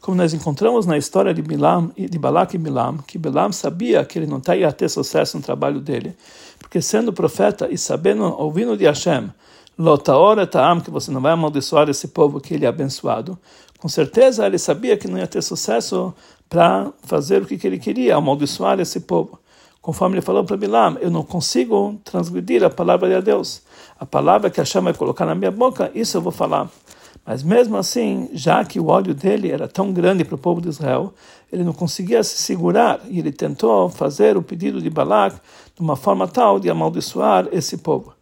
Como 0.00 0.16
nós 0.16 0.32
encontramos 0.32 0.86
na 0.86 0.96
história 0.96 1.34
de 1.34 1.42
Bilam 1.42 1.92
de 1.94 2.18
Balak 2.18 2.56
e 2.56 2.58
Bilam, 2.58 2.96
que 3.06 3.18
Bilam 3.18 3.52
sabia 3.52 4.06
que 4.06 4.18
ele 4.18 4.26
não 4.26 4.40
ia 4.56 4.72
ter 4.72 4.88
sucesso 4.88 5.36
no 5.36 5.42
trabalho 5.42 5.82
dele, 5.82 6.16
porque 6.72 6.80
sendo 6.80 7.12
profeta 7.12 7.68
e 7.70 7.76
sabendo, 7.76 8.24
ouvindo 8.24 8.78
de 8.78 8.86
Hashem, 8.86 9.30
Lotaora 9.78 10.46
Ta'am, 10.46 10.80
que 10.80 10.90
você 10.90 11.10
não 11.10 11.20
vai 11.20 11.32
amaldiçoar 11.32 11.86
esse 11.90 12.08
povo 12.08 12.40
que 12.40 12.54
ele 12.54 12.64
é 12.64 12.68
abençoado, 12.68 13.38
com 13.78 13.90
certeza 13.90 14.46
ele 14.46 14.56
sabia 14.56 14.96
que 14.96 15.06
não 15.06 15.18
ia 15.18 15.26
ter 15.26 15.42
sucesso 15.42 16.14
para 16.48 16.90
fazer 17.02 17.42
o 17.42 17.44
que 17.44 17.66
ele 17.66 17.78
queria, 17.78 18.16
amaldiçoar 18.16 18.80
esse 18.80 19.00
povo. 19.00 19.38
Conforme 19.82 20.14
ele 20.14 20.22
falou 20.22 20.44
para 20.44 20.56
Bilam, 20.56 20.96
eu 21.02 21.10
não 21.10 21.22
consigo 21.22 22.00
transgredir 22.02 22.64
a 22.64 22.70
palavra 22.70 23.06
de 23.06 23.20
Deus. 23.20 23.60
A 24.00 24.06
palavra 24.06 24.48
que 24.48 24.58
Hashem 24.58 24.80
vai 24.80 24.94
colocar 24.94 25.26
na 25.26 25.34
minha 25.34 25.50
boca, 25.50 25.90
isso 25.94 26.16
eu 26.16 26.22
vou 26.22 26.32
falar. 26.32 26.70
Mas 27.24 27.42
mesmo 27.42 27.76
assim, 27.76 28.30
já 28.32 28.64
que 28.64 28.80
o 28.80 28.88
ódio 28.88 29.14
dele 29.14 29.50
era 29.50 29.68
tão 29.68 29.92
grande 29.92 30.24
para 30.24 30.34
o 30.34 30.38
povo 30.38 30.60
de 30.60 30.70
Israel, 30.70 31.12
ele 31.52 31.62
não 31.62 31.72
conseguia 31.72 32.24
se 32.24 32.42
segurar 32.42 33.00
e 33.08 33.18
ele 33.18 33.30
tentou 33.30 33.88
fazer 33.88 34.36
o 34.36 34.42
pedido 34.42 34.80
de 34.80 34.90
Balak 34.90 35.36
uma 35.82 35.96
forma 35.96 36.28
tal 36.28 36.60
de 36.60 36.70
amaldiçoar 36.70 37.48
esse 37.50 37.78
povo. 37.78 38.14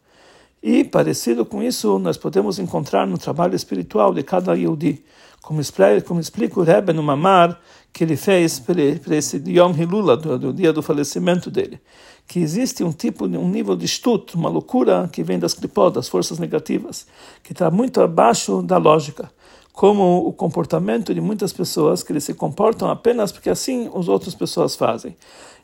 E, 0.63 0.83
parecido 0.83 1.45
com 1.45 1.63
isso, 1.63 1.99
nós 1.99 2.17
podemos 2.17 2.59
encontrar 2.59 3.07
no 3.07 3.19
trabalho 3.19 3.55
espiritual 3.55 4.15
de 4.15 4.23
cada 4.23 4.55
Yehudi, 4.55 5.05
como 5.43 5.61
explica, 5.61 6.01
como 6.03 6.21
explica 6.21 6.59
o 6.59 6.63
Rebbe 6.63 6.93
no 6.93 7.03
Mamar 7.03 7.59
que 7.93 8.05
ele 8.05 8.17
fez 8.17 8.61
para 8.61 9.17
esse 9.17 9.43
Yom 9.47 9.73
Hilula, 9.73 10.17
do, 10.17 10.39
do, 10.39 10.53
dia 10.53 10.73
do 10.73 10.83
falecimento 10.83 11.51
dele, 11.51 11.81
que 12.27 12.39
existe 12.39 12.85
um 12.85 12.93
tipo, 12.93 13.27
um 13.27 13.49
nível 13.49 13.75
de 13.75 13.85
estudo, 13.85 14.33
uma 14.35 14.49
loucura 14.49 15.09
que 15.13 15.23
vem 15.23 15.39
das 15.39 15.55
clipot, 15.55 15.93
das 15.93 16.09
forças 16.09 16.39
negativas, 16.39 17.07
que 17.43 17.53
está 17.53 17.71
muito 17.71 18.01
abaixo 18.01 18.63
da 18.63 18.79
lógica, 18.79 19.31
como 19.73 20.27
o 20.27 20.33
comportamento 20.33 21.13
de 21.13 21.21
muitas 21.21 21.53
pessoas 21.53 22.03
que 22.03 22.13
eles 22.13 22.25
se 22.25 22.35
comportam 22.35 22.89
apenas 22.89 23.33
porque 23.33 23.51
assim 23.51 23.91
as 23.95 24.09
outras 24.09 24.35
pessoas 24.35 24.77
fazem. 24.77 25.17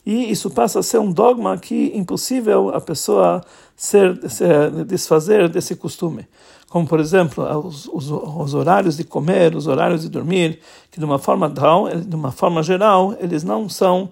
E 0.07 0.31
isso 0.31 0.49
passa 0.49 0.79
a 0.79 0.83
ser 0.83 1.01
um 1.01 1.11
dogma 1.11 1.59
que 1.59 1.93
é 1.93 1.99
impossível 1.99 2.71
a 2.71 2.81
pessoa 2.81 3.43
ser, 3.77 4.17
ser 4.31 4.71
desfazer 4.85 5.49
desse 5.49 5.75
costume 5.75 6.27
como 6.69 6.87
por 6.87 7.01
exemplo 7.01 7.45
os, 7.65 7.87
os, 7.87 8.11
os, 8.11 8.53
horários 8.53 8.97
de 8.97 9.05
comer, 9.05 9.55
os 9.55 9.67
horários 9.67 10.03
de 10.03 10.09
dormir, 10.09 10.61
que 10.91 10.99
de 10.99 11.05
uma 11.05 11.19
forma 11.19 11.49
de 11.49 12.15
uma 12.15 12.33
forma 12.33 12.63
geral, 12.63 13.15
eles 13.21 13.45
não 13.45 13.69
são 13.69 14.11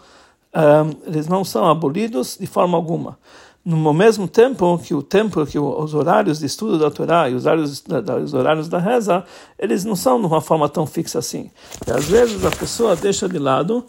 um, 0.55 1.09
eles 1.09 1.27
não 1.27 1.45
são 1.45 1.69
abolidos 1.69 2.39
de 2.39 2.47
forma 2.47 2.77
alguma. 2.77 3.19
No 3.65 3.95
mesmo 3.95 4.29
tempo 4.29 4.79
que 4.79 4.95
o 4.95 5.03
tempo, 5.03 5.45
que 5.47 5.59
os 5.59 5.95
horários 5.95 6.39
de 6.39 6.47
estudo 6.47 6.79
da 6.79 6.91
Torá 6.91 7.31
e 7.31 7.35
os 7.35 7.47
horários, 7.47 7.83
os 8.23 8.35
horários 8.35 8.69
da 8.69 8.79
reza, 8.79 9.25
eles 9.59 9.87
não 9.87 9.97
são 9.97 10.21
de 10.21 10.27
uma 10.27 10.43
forma 10.43 10.69
tão 10.69 10.87
fixa 10.87 11.19
assim. 11.19 11.51
E 11.87 11.91
às 11.91 12.05
vezes 12.05 12.45
a 12.45 12.51
pessoa 12.51 12.95
deixa 12.95 13.27
de 13.27 13.39
lado 13.39 13.85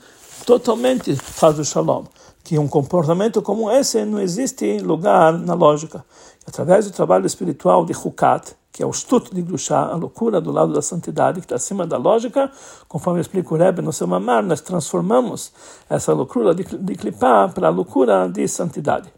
totalmente 0.45 1.15
faz 1.15 1.60
o 1.60 1.65
shalom 1.65 2.05
que 2.45 2.60
um 2.60 2.67
comportamento 2.67 3.41
como 3.41 3.71
esse 3.71 4.05
não 4.05 4.19
existe 4.19 4.77
lugar 4.77 5.34
na 5.34 5.55
lógica. 5.55 6.05
Através 6.47 6.86
do 6.86 6.91
trabalho 6.91 7.25
espiritual 7.25 7.84
de 7.84 7.91
Hukat, 7.91 8.55
que 8.71 8.84
é 8.84 8.86
o 8.86 8.91
estudo 8.91 9.34
de 9.34 9.41
Grushá, 9.41 9.88
a 9.88 9.95
loucura 9.95 10.39
do 10.39 10.51
lado 10.51 10.71
da 10.71 10.81
santidade, 10.81 11.39
que 11.39 11.45
está 11.45 11.55
acima 11.55 11.88
da 11.88 11.97
lógica, 11.97 12.51
conforme 12.88 13.19
explica 13.19 13.51
o 13.51 13.58
Rebbe 13.58 13.81
no 13.81 13.91
seu 13.91 14.05
mamar, 14.05 14.43
nós 14.43 14.62
transformamos 14.62 15.51
essa 15.89 16.13
loucura 16.13 16.53
de, 16.53 16.63
de 16.63 16.95
Klipá 16.95 17.47
para 17.47 17.67
a 17.67 17.71
loucura 17.71 18.29
de 18.29 18.47
santidade. 18.47 19.12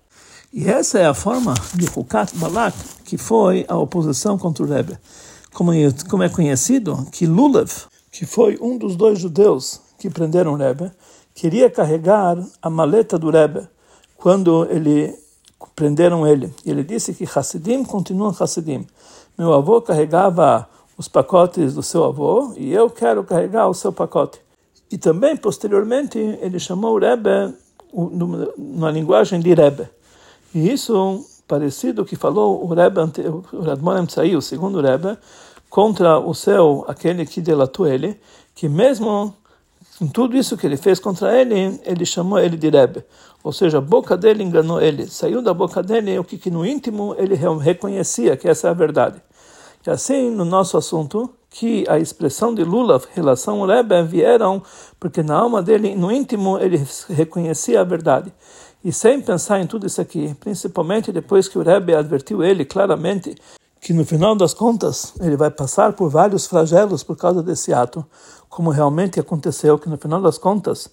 E 0.54 0.70
essa 0.70 0.98
é 0.98 1.06
a 1.06 1.14
forma 1.14 1.54
de 1.74 1.86
Hukat 1.86 2.34
Balak, 2.38 2.78
que 3.04 3.18
foi 3.18 3.66
a 3.68 3.76
oposição 3.78 4.38
contra 4.38 4.64
o 4.64 4.68
Rebbe. 4.68 4.98
Como, 5.54 5.72
como 6.10 6.24
é 6.24 6.30
conhecido, 6.30 7.06
que 7.12 7.26
Lulav, 7.26 7.70
que 8.10 8.26
foi 8.26 8.58
um 8.62 8.78
dos 8.78 8.96
dois 8.96 9.20
judeus 9.20 9.82
que 10.00 10.10
prenderam 10.10 10.54
o 10.54 10.56
Rebbe, 10.56 10.92
queria 11.38 11.70
carregar 11.70 12.36
a 12.60 12.68
maleta 12.68 13.16
do 13.20 13.30
Rebbe 13.30 13.68
quando 14.18 14.68
ele 14.72 15.14
prenderam 15.76 16.26
ele. 16.26 16.52
Ele 16.66 16.84
disse 16.84 17.14
que 17.14 17.26
Hassidim 17.26 17.84
continuam 17.84 18.36
Hassidim. 18.38 18.88
Meu 19.38 19.54
avô 19.54 19.80
carregava 19.80 20.68
os 20.98 21.08
pacotes 21.08 21.76
do 21.76 21.84
seu 21.84 22.04
avô 22.06 22.54
e 22.58 22.74
eu 22.74 22.90
quero 22.90 23.24
carregar 23.24 23.70
o 23.70 23.74
seu 23.76 23.94
pacote. 23.94 24.42
E 24.90 24.98
também, 24.98 25.38
posteriormente, 25.38 26.18
ele 26.18 26.60
chamou 26.60 26.96
o 26.96 27.00
Rebbe 27.00 27.54
na 28.58 28.90
linguagem 28.90 29.40
de 29.40 29.54
Rebbe. 29.54 29.88
E 30.56 30.72
isso, 30.74 31.24
parecido 31.48 32.04
que 32.04 32.16
falou 32.16 32.66
o 32.66 32.74
Rebbe, 32.74 33.00
o 33.54 33.62
Radmonem 33.62 34.10
saiu, 34.10 34.40
o 34.40 34.42
segundo 34.42 34.82
Rebbe, 34.82 35.16
contra 35.70 36.18
o 36.18 36.34
seu, 36.34 36.84
aquele 36.88 37.28
que 37.28 37.42
delatou 37.42 37.86
ele, 37.86 38.20
que 38.56 38.68
mesmo 38.68 39.36
com 39.98 40.08
tudo 40.08 40.38
isso 40.38 40.56
que 40.56 40.66
ele 40.68 40.78
fez 40.78 41.00
contra 41.00 41.40
ele, 41.40 41.80
ele 41.84 42.06
chamou 42.06 42.38
ele 42.40 42.56
de 42.56 42.70
Rebbe. 42.70 43.04
Ou 43.44 43.52
seja, 43.52 43.80
a 43.80 43.82
boca 43.82 44.16
dele 44.16 44.44
enganou 44.44 44.80
ele. 44.80 45.08
Saiu 45.08 45.42
da 45.42 45.54
boca 45.54 45.82
dele 45.82 46.20
o 46.20 46.24
que, 46.24 46.38
que 46.38 46.52
no 46.52 46.66
íntimo 46.66 47.16
ele 47.18 47.36
reconhecia 47.62 48.38
que 48.38 48.48
essa 48.48 48.68
é 48.68 48.72
a 48.72 48.74
verdade. 48.74 49.22
E 49.86 49.90
assim, 49.90 50.30
no 50.30 50.44
nosso 50.44 50.78
assunto, 50.78 51.34
que 51.50 51.86
a 51.88 51.98
expressão 51.98 52.54
de 52.54 52.62
Lula, 52.64 53.02
relação 53.16 53.62
ao 53.62 53.68
Rebbe, 53.68 54.04
vieram 54.04 54.62
porque 55.00 55.24
na 55.24 55.36
alma 55.36 55.64
dele, 55.64 55.96
no 55.96 56.12
íntimo, 56.12 56.60
ele 56.60 56.86
reconhecia 57.10 57.80
a 57.80 57.86
verdade. 57.86 58.34
E 58.84 58.92
sem 58.92 59.22
pensar 59.22 59.62
em 59.62 59.66
tudo 59.66 59.88
isso 59.88 60.02
aqui, 60.02 60.36
principalmente 60.42 61.12
depois 61.12 61.48
que 61.48 61.58
o 61.58 61.64
Rebbe 61.64 61.96
advertiu 61.96 62.44
ele 62.44 62.66
claramente 62.66 63.34
que 63.80 63.94
no 63.94 64.06
final 64.06 64.36
das 64.36 64.54
contas 64.54 65.14
ele 65.22 65.38
vai 65.38 65.50
passar 65.50 65.94
por 65.94 66.10
vários 66.10 66.46
flagelos 66.46 67.04
por 67.04 67.16
causa 67.16 67.42
desse 67.42 67.74
ato, 67.74 68.06
como 68.58 68.72
realmente 68.72 69.20
aconteceu, 69.20 69.78
que 69.78 69.88
no 69.88 70.00
final 70.00 70.20
das 70.20 70.40
contas, 70.40 70.90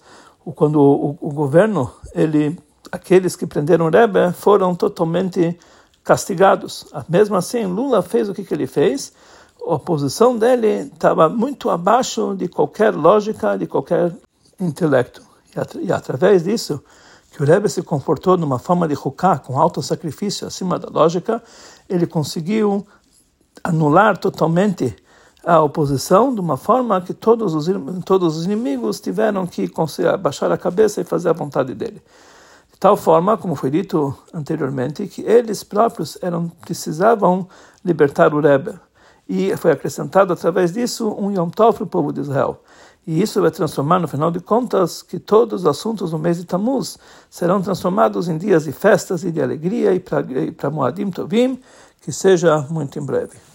quando 0.53 0.79
o, 0.79 1.17
o, 1.19 1.31
governo, 1.31 1.91
ele, 2.13 2.55
aqueles 2.91 3.35
que 3.35 3.47
prenderam 3.47 3.87
o 3.87 3.89
Rebbe 3.89 4.31
foram 4.33 4.75
totalmente 4.75 5.57
castigados. 6.03 6.85
Mesmo 7.09 7.35
assim, 7.35 7.65
Lula 7.65 8.03
fez 8.03 8.29
o 8.29 8.35
que, 8.35 8.43
que 8.43 8.53
ele 8.53 8.67
fez, 8.67 9.13
a 9.67 9.79
posição 9.79 10.37
dele 10.37 10.91
estava 10.93 11.27
muito 11.27 11.71
abaixo 11.71 12.35
de 12.35 12.47
qualquer 12.47 12.93
lógica, 12.93 13.57
de 13.57 13.65
qualquer 13.65 14.15
intelecto. 14.59 15.23
E, 15.81 15.91
através 15.91 16.43
disso, 16.43 16.83
que 17.31 17.41
o 17.41 17.45
Rebbe 17.47 17.67
se 17.67 17.81
comportou 17.81 18.37
numa 18.37 18.59
forma 18.59 18.87
de 18.87 18.93
ruká, 18.93 19.39
com 19.39 19.59
alto 19.59 19.81
sacrifício 19.81 20.45
acima 20.45 20.77
da 20.77 20.87
lógica, 20.87 21.41
ele 21.89 22.05
conseguiu 22.05 22.85
anular 23.63 24.19
totalmente 24.19 24.95
a 25.45 25.61
oposição 25.61 26.33
de 26.33 26.41
uma 26.41 26.57
forma 26.57 26.99
que 26.99 27.13
todos 27.13 27.53
os, 27.53 27.67
todos 28.03 28.35
os 28.35 28.45
inimigos 28.45 28.99
tiveram 28.99 29.45
que 29.45 29.71
baixar 30.19 30.51
a 30.51 30.57
cabeça 30.57 31.01
e 31.01 31.03
fazer 31.03 31.29
a 31.29 31.33
vontade 31.33 31.75
dele. 31.75 32.01
De 32.71 32.79
tal 32.79 32.97
forma, 32.97 33.37
como 33.37 33.55
foi 33.55 33.69
dito 33.69 34.17
anteriormente, 34.33 35.07
que 35.07 35.21
eles 35.21 35.63
próprios 35.63 36.17
eram 36.21 36.49
precisavam 36.49 37.47
libertar 37.85 38.33
o 38.33 38.41
Rebbe. 38.41 38.73
E 39.29 39.55
foi 39.57 39.71
acrescentado 39.71 40.33
através 40.33 40.73
disso 40.73 41.15
um 41.17 41.31
Yom 41.31 41.49
Tov 41.49 41.77
para 41.77 41.83
o 41.83 41.87
povo 41.87 42.11
de 42.11 42.21
Israel. 42.21 42.61
E 43.07 43.21
isso 43.21 43.39
vai 43.39 43.51
transformar, 43.51 43.99
no 43.99 44.07
final 44.07 44.31
de 44.31 44.39
contas, 44.39 45.03
que 45.03 45.19
todos 45.19 45.61
os 45.61 45.67
assuntos 45.67 46.11
do 46.11 46.19
mês 46.19 46.37
de 46.37 46.45
Tammuz 46.45 46.97
serão 47.29 47.61
transformados 47.61 48.27
em 48.27 48.37
dias 48.37 48.65
de 48.65 48.71
festas 48.71 49.23
e 49.23 49.31
de 49.31 49.41
alegria 49.41 49.93
e 49.93 49.99
para 49.99 50.71
Moadim 50.71 51.11
Tovim, 51.11 51.59
que 52.01 52.11
seja 52.11 52.65
muito 52.69 52.97
em 52.97 53.05
breve. 53.05 53.54